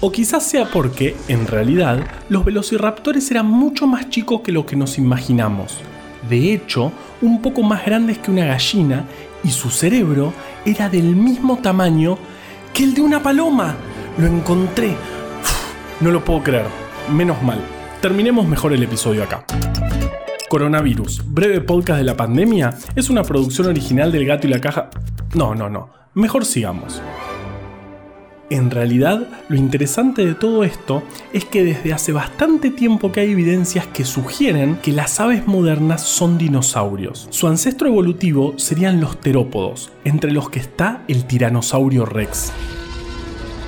O 0.00 0.10
quizás 0.10 0.46
sea 0.46 0.70
porque, 0.70 1.16
en 1.28 1.46
realidad, 1.46 2.06
los 2.30 2.46
velociraptores 2.46 3.30
eran 3.30 3.46
mucho 3.46 3.86
más 3.86 4.08
chicos 4.08 4.40
que 4.40 4.52
lo 4.52 4.64
que 4.64 4.76
nos 4.76 4.96
imaginamos 4.96 5.80
de 6.28 6.52
hecho 6.52 6.92
un 7.22 7.40
poco 7.40 7.62
más 7.62 7.84
grandes 7.84 8.18
que 8.18 8.30
una 8.30 8.44
gallina 8.44 9.04
y 9.42 9.50
su 9.50 9.70
cerebro 9.70 10.32
era 10.64 10.88
del 10.88 11.16
mismo 11.16 11.58
tamaño 11.58 12.18
que 12.72 12.84
el 12.84 12.94
de 12.94 13.02
una 13.02 13.22
paloma. 13.22 13.76
Lo 14.18 14.26
encontré. 14.26 14.96
no 16.00 16.10
lo 16.10 16.24
puedo 16.24 16.42
creer. 16.42 16.66
Menos 17.12 17.42
mal. 17.42 17.60
Terminemos 18.00 18.46
mejor 18.46 18.72
el 18.72 18.82
episodio 18.82 19.22
acá. 19.22 19.44
Coronavirus, 20.48 21.22
breve 21.26 21.60
podcast 21.60 21.98
de 21.98 22.04
la 22.04 22.16
pandemia, 22.16 22.74
es 22.94 23.10
una 23.10 23.24
producción 23.24 23.66
original 23.68 24.12
del 24.12 24.26
gato 24.26 24.46
y 24.46 24.50
la 24.50 24.60
caja... 24.60 24.90
No, 25.34 25.54
no, 25.54 25.68
no. 25.68 25.90
Mejor 26.14 26.44
sigamos. 26.44 27.02
En 28.50 28.70
realidad, 28.70 29.26
lo 29.48 29.56
interesante 29.56 30.24
de 30.24 30.34
todo 30.34 30.64
esto 30.64 31.02
es 31.32 31.44
que 31.44 31.64
desde 31.64 31.92
hace 31.92 32.12
bastante 32.12 32.70
tiempo 32.70 33.10
que 33.10 33.20
hay 33.20 33.32
evidencias 33.32 33.86
que 33.86 34.04
sugieren 34.04 34.76
que 34.82 34.92
las 34.92 35.18
aves 35.18 35.46
modernas 35.46 36.02
son 36.02 36.36
dinosaurios. 36.36 37.26
Su 37.30 37.48
ancestro 37.48 37.88
evolutivo 37.88 38.54
serían 38.58 39.00
los 39.00 39.18
terópodos, 39.18 39.92
entre 40.04 40.32
los 40.32 40.50
que 40.50 40.60
está 40.60 41.02
el 41.08 41.24
tiranosaurio 41.24 42.04
rex. 42.04 42.52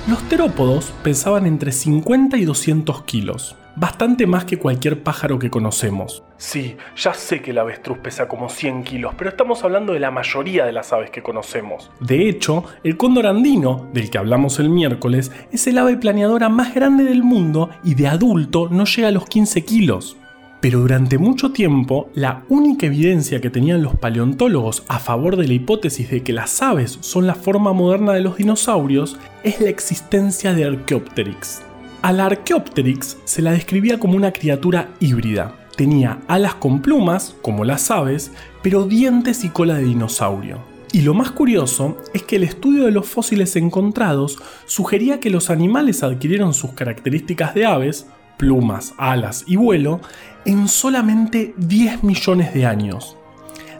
Los 0.07 0.21
terópodos 0.29 0.93
pesaban 1.03 1.47
entre 1.47 1.71
50 1.71 2.37
y 2.37 2.45
200 2.45 3.03
kilos 3.03 3.55
bastante 3.77 4.25
más 4.25 4.45
que 4.45 4.57
cualquier 4.57 5.03
pájaro 5.03 5.37
que 5.39 5.49
conocemos. 5.49 6.23
Sí, 6.37 6.75
ya 6.95 7.13
sé 7.13 7.41
que 7.41 7.51
el 7.51 7.59
avestruz 7.59 7.99
pesa 7.99 8.27
como 8.27 8.49
100 8.49 8.83
kilos, 8.83 9.13
pero 9.17 9.29
estamos 9.29 9.63
hablando 9.63 9.93
de 9.93 9.99
la 9.99 10.11
mayoría 10.11 10.65
de 10.65 10.71
las 10.71 10.91
aves 10.91 11.11
que 11.11 11.21
conocemos. 11.21 11.91
De 11.99 12.27
hecho, 12.27 12.63
el 12.83 12.97
cóndor 12.97 13.27
andino, 13.27 13.87
del 13.93 14.09
que 14.09 14.17
hablamos 14.17 14.59
el 14.59 14.69
miércoles, 14.69 15.31
es 15.51 15.67
el 15.67 15.77
ave 15.77 15.97
planeadora 15.97 16.49
más 16.49 16.73
grande 16.73 17.03
del 17.03 17.23
mundo 17.23 17.69
y 17.83 17.95
de 17.95 18.07
adulto 18.07 18.67
no 18.69 18.85
llega 18.85 19.09
a 19.09 19.11
los 19.11 19.25
15 19.25 19.63
kilos. 19.63 20.17
Pero 20.59 20.79
durante 20.79 21.19
mucho 21.19 21.51
tiempo, 21.51 22.09
la 22.15 22.43
única 22.49 22.87
evidencia 22.87 23.39
que 23.39 23.51
tenían 23.51 23.83
los 23.83 23.95
paleontólogos 23.95 24.83
a 24.87 24.97
favor 24.97 25.37
de 25.37 25.47
la 25.47 25.53
hipótesis 25.53 26.09
de 26.09 26.23
que 26.23 26.33
las 26.33 26.63
aves 26.63 26.97
son 27.01 27.27
la 27.27 27.35
forma 27.35 27.73
moderna 27.73 28.13
de 28.13 28.21
los 28.21 28.37
dinosaurios 28.37 29.17
es 29.43 29.61
la 29.61 29.69
existencia 29.69 30.53
de 30.53 30.65
Archaeopteryx. 30.65 31.66
A 32.03 32.13
la 32.13 32.27
Archaeopteryx 32.27 33.17
se 33.25 33.41
la 33.41 33.51
describía 33.51 33.99
como 33.99 34.15
una 34.15 34.31
criatura 34.31 34.89
híbrida. 34.99 35.55
Tenía 35.75 36.19
alas 36.27 36.53
con 36.53 36.81
plumas, 36.81 37.35
como 37.41 37.65
las 37.65 37.89
aves, 37.89 38.31
pero 38.61 38.83
dientes 38.83 39.43
y 39.43 39.49
cola 39.49 39.75
de 39.75 39.83
dinosaurio. 39.83 40.59
Y 40.93 41.01
lo 41.01 41.15
más 41.15 41.31
curioso 41.31 41.97
es 42.13 42.21
que 42.21 42.35
el 42.35 42.43
estudio 42.43 42.85
de 42.85 42.91
los 42.91 43.07
fósiles 43.07 43.55
encontrados 43.55 44.37
sugería 44.67 45.19
que 45.19 45.31
los 45.31 45.49
animales 45.49 46.03
adquirieron 46.03 46.53
sus 46.53 46.73
características 46.73 47.55
de 47.55 47.65
aves, 47.65 48.05
plumas, 48.37 48.93
alas 48.97 49.43
y 49.47 49.55
vuelo, 49.55 49.99
en 50.45 50.67
solamente 50.67 51.55
10 51.57 52.03
millones 52.03 52.53
de 52.53 52.67
años. 52.67 53.17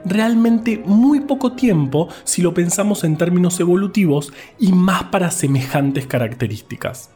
Realmente 0.06 0.82
muy 0.86 1.22
poco 1.22 1.52
tiempo 1.52 2.10
si 2.24 2.42
lo 2.42 2.54
pensamos 2.54 3.04
en 3.04 3.16
términos 3.16 3.60
evolutivos 3.60 4.34
y 4.60 4.72
más 4.72 5.04
para 5.06 5.30
semejantes 5.30 6.08
características. 6.08 7.12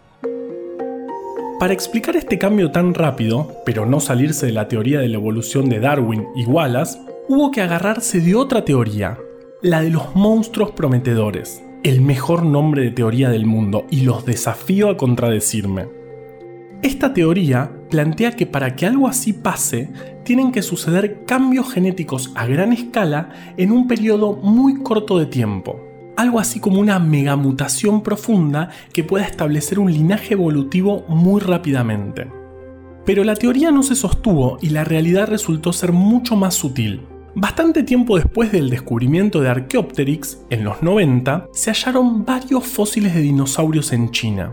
Para 1.61 1.75
explicar 1.75 2.15
este 2.15 2.39
cambio 2.39 2.71
tan 2.71 2.95
rápido, 2.95 3.61
pero 3.67 3.85
no 3.85 3.99
salirse 3.99 4.47
de 4.47 4.51
la 4.51 4.67
teoría 4.67 4.99
de 4.99 5.07
la 5.07 5.17
evolución 5.17 5.69
de 5.69 5.79
Darwin 5.79 6.25
y 6.35 6.43
Wallace, 6.45 6.97
hubo 7.29 7.51
que 7.51 7.61
agarrarse 7.61 8.19
de 8.19 8.33
otra 8.33 8.65
teoría, 8.65 9.19
la 9.61 9.79
de 9.83 9.91
los 9.91 10.15
monstruos 10.15 10.71
prometedores, 10.71 11.63
el 11.83 12.01
mejor 12.01 12.43
nombre 12.43 12.81
de 12.81 12.89
teoría 12.89 13.29
del 13.29 13.45
mundo, 13.45 13.85
y 13.91 14.01
los 14.01 14.25
desafío 14.25 14.89
a 14.89 14.97
contradecirme. 14.97 15.87
Esta 16.81 17.13
teoría 17.13 17.69
plantea 17.91 18.31
que 18.31 18.47
para 18.47 18.75
que 18.75 18.87
algo 18.87 19.07
así 19.07 19.31
pase, 19.31 19.91
tienen 20.23 20.51
que 20.51 20.63
suceder 20.63 21.25
cambios 21.27 21.71
genéticos 21.71 22.31
a 22.33 22.47
gran 22.47 22.73
escala 22.73 23.53
en 23.57 23.71
un 23.71 23.87
periodo 23.87 24.33
muy 24.33 24.81
corto 24.81 25.19
de 25.19 25.27
tiempo 25.27 25.90
algo 26.17 26.39
así 26.39 26.59
como 26.59 26.79
una 26.79 26.99
megamutación 26.99 28.01
profunda 28.03 28.69
que 28.93 29.03
pueda 29.03 29.25
establecer 29.25 29.79
un 29.79 29.91
linaje 29.91 30.33
evolutivo 30.33 31.05
muy 31.07 31.41
rápidamente. 31.41 32.27
Pero 33.05 33.23
la 33.23 33.35
teoría 33.35 33.71
no 33.71 33.83
se 33.83 33.95
sostuvo 33.95 34.57
y 34.61 34.69
la 34.69 34.83
realidad 34.83 35.27
resultó 35.27 35.73
ser 35.73 35.91
mucho 35.91 36.35
más 36.35 36.55
sutil. 36.55 37.01
Bastante 37.33 37.83
tiempo 37.83 38.17
después 38.17 38.51
del 38.51 38.69
descubrimiento 38.69 39.39
de 39.39 39.49
Archaeopteryx, 39.49 40.39
en 40.49 40.65
los 40.65 40.83
90, 40.83 41.47
se 41.53 41.71
hallaron 41.71 42.25
varios 42.25 42.65
fósiles 42.65 43.15
de 43.15 43.21
dinosaurios 43.21 43.93
en 43.93 44.11
China. 44.11 44.51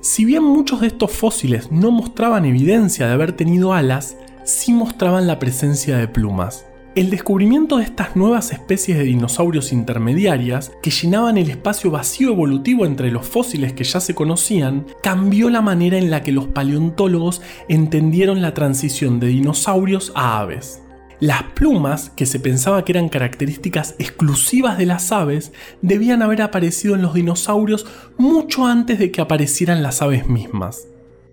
Si 0.00 0.24
bien 0.24 0.44
muchos 0.44 0.80
de 0.80 0.86
estos 0.86 1.10
fósiles 1.10 1.70
no 1.72 1.90
mostraban 1.90 2.44
evidencia 2.44 3.06
de 3.06 3.12
haber 3.12 3.32
tenido 3.32 3.74
alas, 3.74 4.16
sí 4.44 4.72
mostraban 4.72 5.26
la 5.26 5.38
presencia 5.38 5.98
de 5.98 6.08
plumas. 6.08 6.69
El 6.96 7.08
descubrimiento 7.08 7.76
de 7.76 7.84
estas 7.84 8.16
nuevas 8.16 8.50
especies 8.50 8.98
de 8.98 9.04
dinosaurios 9.04 9.72
intermediarias, 9.72 10.72
que 10.82 10.90
llenaban 10.90 11.38
el 11.38 11.48
espacio 11.48 11.92
vacío 11.92 12.30
evolutivo 12.32 12.84
entre 12.84 13.12
los 13.12 13.24
fósiles 13.24 13.72
que 13.74 13.84
ya 13.84 14.00
se 14.00 14.16
conocían, 14.16 14.86
cambió 15.00 15.50
la 15.50 15.60
manera 15.60 15.98
en 15.98 16.10
la 16.10 16.24
que 16.24 16.32
los 16.32 16.48
paleontólogos 16.48 17.42
entendieron 17.68 18.42
la 18.42 18.54
transición 18.54 19.20
de 19.20 19.28
dinosaurios 19.28 20.10
a 20.16 20.40
aves. 20.40 20.82
Las 21.20 21.44
plumas, 21.54 22.10
que 22.10 22.26
se 22.26 22.40
pensaba 22.40 22.84
que 22.84 22.90
eran 22.90 23.08
características 23.08 23.94
exclusivas 24.00 24.76
de 24.76 24.86
las 24.86 25.12
aves, 25.12 25.52
debían 25.82 26.22
haber 26.22 26.42
aparecido 26.42 26.96
en 26.96 27.02
los 27.02 27.14
dinosaurios 27.14 27.86
mucho 28.18 28.66
antes 28.66 28.98
de 28.98 29.12
que 29.12 29.20
aparecieran 29.20 29.84
las 29.84 30.02
aves 30.02 30.26
mismas. 30.26 30.88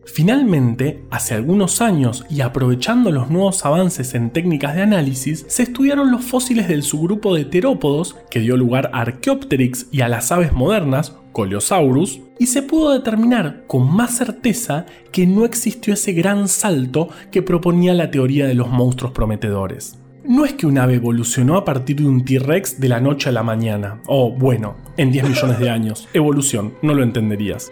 Finalmente, 0.08 1.04
hace 1.12 1.36
algunos 1.36 1.82
años 1.82 2.26
y 2.30 2.42
aprovechando 2.42 3.12
los 3.12 3.30
nuevos 3.30 3.66
avances 3.66 4.16
en 4.16 4.32
técnicas 4.32 4.74
de 4.74 4.82
análisis, 4.82 5.46
se 5.48 5.64
estudiaron 5.64 6.12
los 6.12 6.24
fósiles 6.24 6.68
del 6.70 6.82
subgrupo 6.82 7.36
de 7.36 7.46
terópodos 7.46 8.16
que 8.32 8.40
dio 8.40 8.56
lugar 8.56 8.90
a 8.94 9.02
Archaeopteryx 9.02 9.88
y 9.92 10.02
a 10.02 10.08
las 10.08 10.32
aves 10.32 10.54
modernas, 10.54 11.18
Coleosaurus, 11.34 12.22
y 12.40 12.48
se 12.48 12.64
pudo 12.64 12.94
determinar 12.94 13.66
con 13.68 13.94
más 13.94 14.16
certeza 14.18 14.86
que 15.12 15.28
no 15.28 15.46
existió 15.46 15.94
ese 15.94 16.14
gran 16.14 16.48
salto 16.48 17.10
que 17.30 17.42
proponía 17.42 17.94
la 17.94 18.10
teoría 18.10 18.48
de 18.48 18.56
los 18.56 18.70
monstruos 18.70 19.12
prometedores. 19.12 20.00
No 20.24 20.46
es 20.46 20.54
que 20.54 20.68
un 20.68 20.78
ave 20.78 20.96
evolucionó 20.96 21.58
a 21.58 21.66
partir 21.66 21.98
de 21.98 22.08
un 22.08 22.26
T-Rex 22.26 22.80
de 22.80 22.90
la 22.90 23.02
noche 23.02 23.30
a 23.30 23.34
la 23.34 23.44
mañana, 23.44 24.02
o 24.08 24.32
bueno, 24.32 24.78
en 24.96 25.12
10 25.12 25.30
millones 25.30 25.60
de 25.60 25.70
años. 25.70 26.08
Evolución, 26.14 26.74
no 26.82 26.94
lo 26.94 27.04
entenderías. 27.04 27.72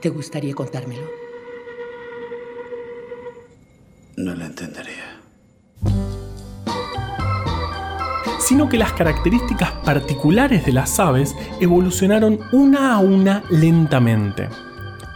¿Te 0.00 0.08
gustaría 0.08 0.54
contármelo? 0.54 1.19
No 4.20 4.34
lo 4.34 4.44
entendería. 4.44 5.18
Sino 8.38 8.68
que 8.68 8.76
las 8.76 8.92
características 8.92 9.72
particulares 9.82 10.66
de 10.66 10.72
las 10.72 11.00
aves 11.00 11.34
evolucionaron 11.58 12.38
una 12.52 12.94
a 12.94 12.98
una 12.98 13.42
lentamente. 13.48 14.50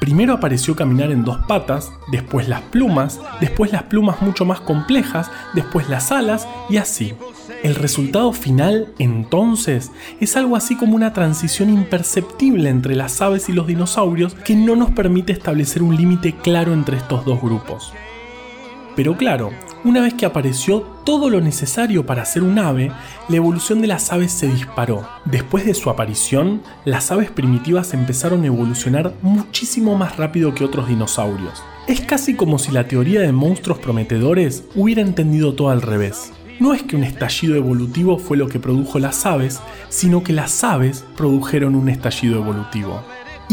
Primero 0.01 0.33
apareció 0.33 0.75
caminar 0.75 1.11
en 1.11 1.23
dos 1.23 1.37
patas, 1.47 1.93
después 2.11 2.49
las 2.49 2.63
plumas, 2.63 3.21
después 3.43 3.73
las 3.73 3.83
plumas 3.85 4.23
mucho 4.23 4.47
más 4.47 4.61
complejas, 4.61 5.31
después 5.53 5.91
las 5.91 6.11
alas 6.11 6.49
y 6.71 6.79
así. 6.79 7.13
El 7.63 7.75
resultado 7.75 8.33
final, 8.33 8.95
entonces, 8.99 9.93
es 10.19 10.35
algo 10.39 10.57
así 10.57 10.77
como 10.77 10.97
una 10.97 11.13
transición 11.13 11.69
imperceptible 11.69 12.71
entre 12.71 12.97
las 12.97 13.21
aves 13.21 13.51
y 13.51 13.53
los 13.53 13.67
dinosaurios 13.67 14.35
que 14.35 14.57
no 14.57 14.77
nos 14.77 14.93
permite 14.93 15.35
establecer 15.35 15.83
un 15.83 15.95
límite 15.95 16.35
claro 16.43 16.73
entre 16.73 16.97
estos 16.97 17.27
dos 17.27 17.43
grupos. 17.43 17.93
Pero 18.97 19.17
claro, 19.17 19.51
una 19.85 20.01
vez 20.01 20.15
que 20.15 20.25
apareció 20.25 20.81
todo 21.05 21.29
lo 21.29 21.41
necesario 21.41 22.07
para 22.07 22.25
ser 22.25 22.43
un 22.43 22.59
ave, 22.59 22.91
la 23.29 23.37
evolución 23.37 23.81
de 23.81 23.89
las 23.89 24.13
aves 24.13 24.33
se 24.33 24.49
disparó. 24.49 25.07
Después 25.25 25.67
de 25.67 25.75
su 25.75 25.91
aparición, 25.91 26.63
las 26.85 27.11
aves 27.11 27.31
primitivas 27.31 27.93
empezaron 27.93 28.45
a 28.45 28.47
evolucionar 28.47 29.13
muchísimo 29.21 29.97
más 29.97 30.17
rápido 30.17 30.55
que 30.55 30.65
otros 30.65 30.89
dinosaurios. 30.89 31.63
Es 31.87 32.01
casi 32.01 32.35
como 32.35 32.59
si 32.59 32.73
la 32.73 32.89
teoría 32.89 33.21
de 33.21 33.33
monstruos 33.33 33.79
prometedores 33.79 34.65
hubiera 34.75 35.03
entendido 35.03 35.55
todo 35.55 35.69
al 35.71 35.83
revés. 35.83 36.33
No 36.61 36.73
es 36.73 36.83
que 36.83 36.97
un 36.97 37.03
estallido 37.03 37.57
evolutivo 37.57 38.19
fue 38.19 38.37
lo 38.37 38.49
que 38.49 38.61
produjo 38.61 39.01
las 39.01 39.27
aves, 39.27 39.61
sino 39.89 40.23
que 40.23 40.33
las 40.33 40.63
aves 40.63 41.05
produjeron 41.17 41.75
un 41.75 41.89
estallido 41.89 42.37
evolutivo. 42.37 43.03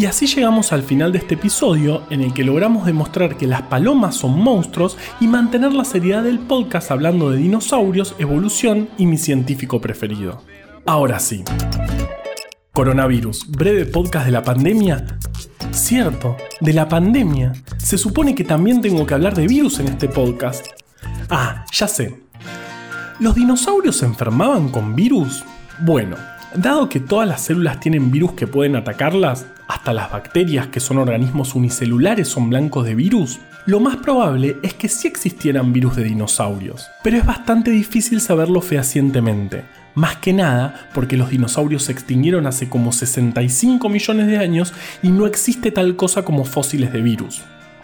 Y 0.01 0.07
así 0.07 0.25
llegamos 0.25 0.73
al 0.73 0.81
final 0.81 1.11
de 1.11 1.19
este 1.19 1.35
episodio 1.35 2.01
en 2.09 2.21
el 2.21 2.33
que 2.33 2.43
logramos 2.43 2.87
demostrar 2.87 3.37
que 3.37 3.45
las 3.45 3.61
palomas 3.61 4.15
son 4.15 4.35
monstruos 4.35 4.97
y 5.19 5.27
mantener 5.27 5.73
la 5.73 5.85
seriedad 5.85 6.23
del 6.23 6.39
podcast 6.39 6.89
hablando 6.89 7.29
de 7.29 7.37
dinosaurios, 7.37 8.15
evolución 8.17 8.89
y 8.97 9.05
mi 9.05 9.19
científico 9.19 9.79
preferido. 9.79 10.41
Ahora 10.87 11.19
sí. 11.19 11.43
Coronavirus, 12.73 13.51
breve 13.51 13.85
podcast 13.85 14.25
de 14.25 14.31
la 14.31 14.43
pandemia. 14.43 15.05
Cierto, 15.69 16.35
de 16.59 16.73
la 16.73 16.89
pandemia. 16.89 17.53
Se 17.77 17.99
supone 17.99 18.33
que 18.33 18.43
también 18.43 18.81
tengo 18.81 19.05
que 19.05 19.13
hablar 19.13 19.35
de 19.35 19.45
virus 19.45 19.79
en 19.81 19.89
este 19.89 20.09
podcast. 20.09 20.65
Ah, 21.29 21.63
ya 21.71 21.87
sé. 21.87 22.23
¿Los 23.19 23.35
dinosaurios 23.35 23.97
se 23.97 24.07
enfermaban 24.07 24.69
con 24.69 24.95
virus? 24.95 25.43
Bueno, 25.81 26.15
dado 26.55 26.89
que 26.89 26.99
todas 26.99 27.27
las 27.27 27.41
células 27.41 27.79
tienen 27.79 28.11
virus 28.11 28.33
que 28.33 28.47
pueden 28.47 28.75
atacarlas, 28.75 29.45
hasta 29.67 29.93
las 29.93 30.11
bacterias, 30.11 30.67
que 30.67 30.79
son 30.79 30.97
organismos 30.97 31.55
unicelulares, 31.55 32.27
son 32.27 32.49
blancos 32.49 32.85
de 32.85 32.95
virus, 32.95 33.39
lo 33.67 33.79
más 33.79 33.97
probable 33.97 34.57
es 34.63 34.73
que 34.73 34.89
sí 34.89 35.07
existieran 35.07 35.71
virus 35.71 35.95
de 35.95 36.03
dinosaurios, 36.03 36.89
pero 37.03 37.17
es 37.17 37.25
bastante 37.25 37.69
difícil 37.69 38.19
saberlo 38.19 38.59
fehacientemente, 38.59 39.63
más 39.93 40.15
que 40.17 40.33
nada 40.33 40.89
porque 40.95 41.15
los 41.15 41.29
dinosaurios 41.29 41.83
se 41.83 41.91
extinguieron 41.91 42.47
hace 42.47 42.69
como 42.69 42.91
65 42.91 43.87
millones 43.87 44.27
de 44.27 44.37
años 44.37 44.73
y 45.03 45.09
no 45.09 45.27
existe 45.27 45.71
tal 45.71 45.95
cosa 45.95 46.23
como 46.23 46.43
fósiles 46.43 46.91
de 46.91 47.01
virus. 47.01 47.43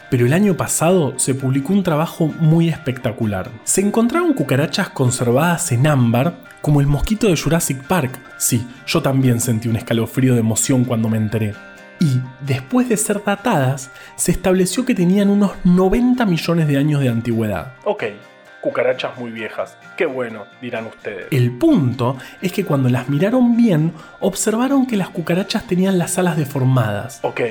Pero 0.10 0.26
el 0.26 0.34
año 0.34 0.58
pasado 0.58 1.20
se 1.20 1.36
publicó 1.36 1.74
un 1.74 1.84
trabajo 1.84 2.34
muy 2.40 2.70
espectacular. 2.70 3.52
Se 3.66 3.82
encontraron 3.82 4.34
cucarachas 4.34 4.90
conservadas 4.90 5.72
en 5.72 5.86
ámbar, 5.86 6.38
como 6.62 6.82
el 6.82 6.88
mosquito 6.88 7.28
de 7.28 7.38
Jurassic 7.38 7.84
Park. 7.88 8.20
Sí, 8.38 8.68
yo 8.86 9.02
también 9.02 9.40
sentí 9.40 9.68
un 9.68 9.76
escalofrío 9.76 10.34
de 10.34 10.40
emoción 10.40 10.86
cuando 10.86 11.10
me 11.10 11.18
enteré 11.18 11.54
y, 12.00 12.22
después 12.42 12.90
de 12.90 12.98
ser 12.98 13.24
datadas, 13.24 13.92
se 14.16 14.32
estableció 14.32 14.86
que 14.86 14.96
tenían 14.96 15.30
unos 15.30 15.54
90 15.64 16.26
millones 16.26 16.68
de 16.68 16.78
años 16.78 17.02
de 17.02 17.10
antigüedad. 17.10 17.74
Ok, 17.86 18.04
cucarachas 18.62 19.18
muy 19.18 19.32
viejas. 19.32 19.78
Qué 19.96 20.06
bueno, 20.06 20.46
dirán 20.62 20.86
ustedes. 20.88 21.28
El 21.32 21.58
punto 21.58 22.18
es 22.42 22.52
que 22.52 22.66
cuando 22.66 22.90
las 22.90 23.10
miraron 23.10 23.58
bien, 23.58 23.94
observaron 24.20 24.86
que 24.86 24.98
las 24.98 25.10
cucarachas 25.10 25.66
tenían 25.66 25.98
las 25.98 26.18
alas 26.18 26.38
deformadas. 26.38 27.20
Ok, 27.24 27.42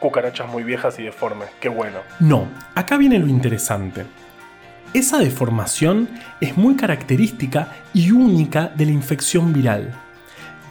cucarachas 0.00 0.48
muy 0.48 0.62
viejas 0.62 0.98
y 0.98 1.04
deformes. 1.04 1.48
Qué 1.60 1.68
bueno. 1.68 1.98
No, 2.20 2.46
acá 2.74 2.96
viene 2.96 3.18
lo 3.18 3.26
interesante. 3.26 4.04
Esa 4.96 5.18
deformación 5.18 6.08
es 6.40 6.56
muy 6.56 6.74
característica 6.74 7.70
y 7.92 8.12
única 8.12 8.72
de 8.74 8.86
la 8.86 8.92
infección 8.92 9.52
viral. 9.52 9.94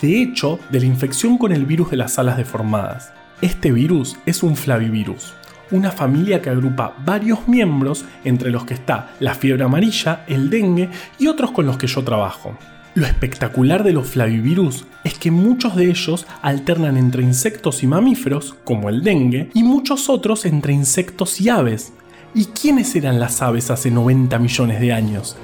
De 0.01 0.19
hecho, 0.19 0.57
de 0.71 0.79
la 0.79 0.87
infección 0.87 1.37
con 1.37 1.51
el 1.51 1.67
virus 1.67 1.91
de 1.91 1.97
las 1.97 2.17
alas 2.17 2.35
deformadas. 2.35 3.13
Este 3.41 3.71
virus 3.71 4.17
es 4.25 4.41
un 4.41 4.55
flavivirus, 4.55 5.35
una 5.69 5.91
familia 5.91 6.41
que 6.41 6.49
agrupa 6.49 6.95
varios 7.05 7.47
miembros 7.47 8.03
entre 8.23 8.49
los 8.49 8.65
que 8.65 8.73
está 8.73 9.13
la 9.19 9.35
fiebre 9.35 9.63
amarilla, 9.63 10.25
el 10.25 10.49
dengue 10.49 10.89
y 11.19 11.27
otros 11.27 11.51
con 11.51 11.67
los 11.67 11.77
que 11.77 11.85
yo 11.85 12.03
trabajo. 12.03 12.57
Lo 12.95 13.05
espectacular 13.05 13.83
de 13.83 13.93
los 13.93 14.07
flavivirus 14.07 14.87
es 15.03 15.19
que 15.19 15.29
muchos 15.29 15.75
de 15.75 15.91
ellos 15.91 16.25
alternan 16.41 16.97
entre 16.97 17.21
insectos 17.21 17.83
y 17.83 17.87
mamíferos, 17.87 18.55
como 18.63 18.89
el 18.89 19.03
dengue, 19.03 19.51
y 19.53 19.61
muchos 19.61 20.09
otros 20.09 20.45
entre 20.45 20.73
insectos 20.73 21.39
y 21.39 21.49
aves. 21.49 21.93
¿Y 22.37 22.47
quiénes 22.47 22.93
eran 22.97 23.17
las 23.17 23.41
aves 23.41 23.71
hace 23.71 23.89
90 23.89 24.37
millones 24.39 24.81
de 24.81 24.91
años? 24.91 25.37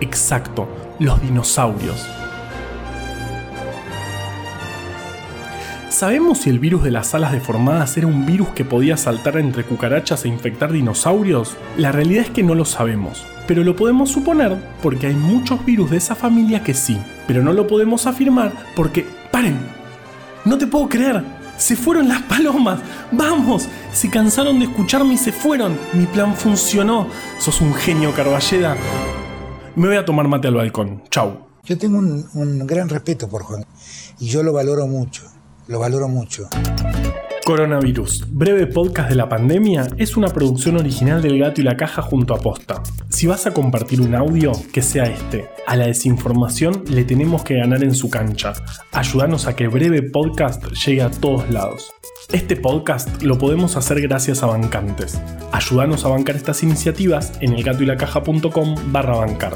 Exacto, 0.00 0.68
los 1.00 1.20
dinosaurios. 1.20 2.06
¿Sabemos 5.88 6.38
si 6.38 6.50
el 6.50 6.60
virus 6.60 6.84
de 6.84 6.92
las 6.92 7.12
alas 7.16 7.32
deformadas 7.32 7.96
era 7.96 8.06
un 8.06 8.24
virus 8.24 8.50
que 8.50 8.64
podía 8.64 8.96
saltar 8.96 9.36
entre 9.36 9.64
cucarachas 9.64 10.24
e 10.24 10.28
infectar 10.28 10.70
dinosaurios? 10.70 11.56
La 11.76 11.90
realidad 11.90 12.26
es 12.26 12.30
que 12.30 12.44
no 12.44 12.54
lo 12.54 12.64
sabemos, 12.64 13.26
pero 13.48 13.64
lo 13.64 13.74
podemos 13.74 14.12
suponer 14.12 14.56
porque 14.80 15.08
hay 15.08 15.14
muchos 15.14 15.64
virus 15.64 15.90
de 15.90 15.96
esa 15.96 16.14
familia 16.14 16.62
que 16.62 16.72
sí, 16.72 17.00
pero 17.26 17.42
no 17.42 17.52
lo 17.52 17.66
podemos 17.66 18.06
afirmar 18.06 18.52
porque... 18.76 19.04
¡Paren! 19.32 19.58
No 20.44 20.56
te 20.56 20.68
puedo 20.68 20.88
creer. 20.88 21.37
Se 21.58 21.76
fueron 21.76 22.08
las 22.08 22.22
palomas. 22.22 22.80
Vamos. 23.12 23.68
Se 23.92 24.08
cansaron 24.08 24.58
de 24.58 24.64
escucharme 24.64 25.14
y 25.14 25.18
se 25.18 25.32
fueron. 25.32 25.78
Mi 25.92 26.06
plan 26.06 26.34
funcionó. 26.34 27.08
Sos 27.38 27.60
un 27.60 27.74
genio, 27.74 28.14
Carballeda. 28.14 28.74
Me 29.76 29.88
voy 29.88 29.96
a 29.96 30.04
tomar 30.06 30.26
mate 30.26 30.48
al 30.48 30.54
balcón. 30.54 31.02
Chau. 31.10 31.46
Yo 31.64 31.76
tengo 31.76 31.98
un, 31.98 32.26
un 32.32 32.66
gran 32.66 32.88
respeto 32.88 33.28
por 33.28 33.42
Juan 33.42 33.66
y 34.18 34.28
yo 34.28 34.42
lo 34.42 34.54
valoro 34.54 34.86
mucho 34.86 35.24
lo 35.68 35.78
valoro 35.78 36.08
mucho. 36.08 36.48
Coronavirus, 37.48 38.26
breve 38.30 38.66
podcast 38.66 39.08
de 39.08 39.14
la 39.14 39.26
pandemia, 39.26 39.86
es 39.96 40.18
una 40.18 40.28
producción 40.28 40.76
original 40.76 41.22
del 41.22 41.38
Gato 41.38 41.62
y 41.62 41.64
la 41.64 41.78
Caja 41.78 42.02
junto 42.02 42.34
a 42.34 42.38
Posta. 42.38 42.82
Si 43.08 43.26
vas 43.26 43.46
a 43.46 43.54
compartir 43.54 44.02
un 44.02 44.14
audio, 44.14 44.52
que 44.70 44.82
sea 44.82 45.04
este. 45.04 45.48
A 45.66 45.74
la 45.74 45.86
desinformación 45.86 46.84
le 46.90 47.04
tenemos 47.04 47.44
que 47.44 47.54
ganar 47.54 47.82
en 47.82 47.94
su 47.94 48.10
cancha. 48.10 48.52
Ayúdanos 48.92 49.46
a 49.46 49.56
que 49.56 49.66
breve 49.66 50.02
podcast 50.02 50.62
llegue 50.72 51.00
a 51.00 51.10
todos 51.10 51.48
lados. 51.48 51.90
Este 52.32 52.54
podcast 52.54 53.22
lo 53.22 53.38
podemos 53.38 53.78
hacer 53.78 54.02
gracias 54.02 54.42
a 54.42 54.46
bancantes. 54.46 55.18
Ayúdanos 55.50 56.04
a 56.04 56.08
bancar 56.08 56.36
estas 56.36 56.62
iniciativas 56.62 57.32
en 57.40 57.54
elgatoylacaja.com 57.54 58.74
barra 58.92 59.16
bancar. 59.16 59.54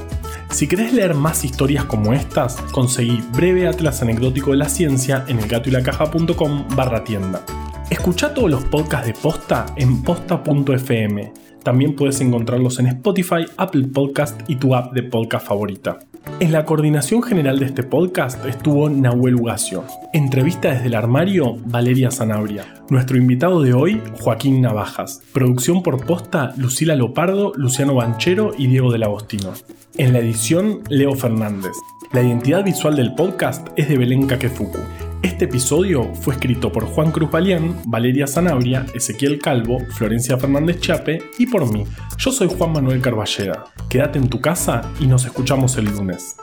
Si 0.48 0.66
querés 0.66 0.94
leer 0.94 1.12
más 1.12 1.44
historias 1.44 1.84
como 1.84 2.14
estas, 2.14 2.56
conseguí 2.72 3.22
Breve 3.36 3.68
Atlas 3.68 4.00
Anecdótico 4.00 4.52
de 4.52 4.56
la 4.56 4.70
Ciencia 4.70 5.26
en 5.28 5.40
elgatoylacaja.com 5.40 6.68
barra 6.74 7.04
tienda. 7.04 7.44
Escucha 7.92 8.32
todos 8.32 8.50
los 8.50 8.64
podcasts 8.64 9.06
de 9.06 9.12
Posta 9.12 9.66
en 9.76 10.02
posta.fm. 10.02 11.30
También 11.62 11.94
puedes 11.94 12.22
encontrarlos 12.22 12.78
en 12.78 12.86
Spotify, 12.86 13.44
Apple 13.58 13.88
Podcast 13.92 14.40
y 14.48 14.56
tu 14.56 14.74
app 14.74 14.94
de 14.94 15.02
podcast 15.02 15.46
favorita. 15.46 15.98
En 16.40 16.52
la 16.52 16.64
coordinación 16.64 17.22
general 17.22 17.58
de 17.58 17.66
este 17.66 17.82
podcast 17.82 18.42
estuvo 18.46 18.88
Nahuel 18.88 19.34
Ugacio. 19.34 19.84
Entrevista 20.14 20.70
desde 20.70 20.86
el 20.86 20.94
armario, 20.94 21.58
Valeria 21.66 22.10
Sanabria. 22.10 22.64
Nuestro 22.88 23.18
invitado 23.18 23.60
de 23.60 23.74
hoy, 23.74 24.00
Joaquín 24.20 24.62
Navajas. 24.62 25.20
Producción 25.34 25.82
por 25.82 26.06
posta, 26.06 26.54
Lucila 26.56 26.96
Lopardo, 26.96 27.52
Luciano 27.56 27.94
Banchero 27.94 28.54
y 28.56 28.68
Diego 28.68 28.90
del 28.90 29.02
Agostino. 29.02 29.52
En 29.98 30.14
la 30.14 30.20
edición, 30.20 30.82
Leo 30.88 31.14
Fernández. 31.14 31.72
La 32.12 32.22
identidad 32.22 32.64
visual 32.64 32.96
del 32.96 33.14
podcast 33.14 33.68
es 33.76 33.90
de 33.90 33.98
Belén 33.98 34.26
Kakefuku. 34.26 34.78
Este 35.22 35.44
episodio 35.44 36.14
fue 36.14 36.34
escrito 36.34 36.72
por 36.72 36.86
Juan 36.86 37.10
Cruz 37.10 37.30
Balián, 37.30 37.76
Valeria 37.84 38.26
Sanabria, 38.26 38.86
Ezequiel 38.94 39.38
Calvo, 39.38 39.80
Florencia 39.90 40.38
Fernández 40.38 40.80
Chape 40.80 41.22
y 41.38 41.46
por 41.46 41.70
mí. 41.70 41.84
Yo 42.16 42.32
soy 42.32 42.48
Juan 42.48 42.72
Manuel 42.72 43.02
Carballeda. 43.02 43.64
Quédate 43.90 44.18
en 44.18 44.30
tu 44.30 44.40
casa 44.40 44.80
y 44.98 45.06
nos 45.06 45.26
escuchamos 45.26 45.76
el 45.76 45.84
lunes. 45.84 46.36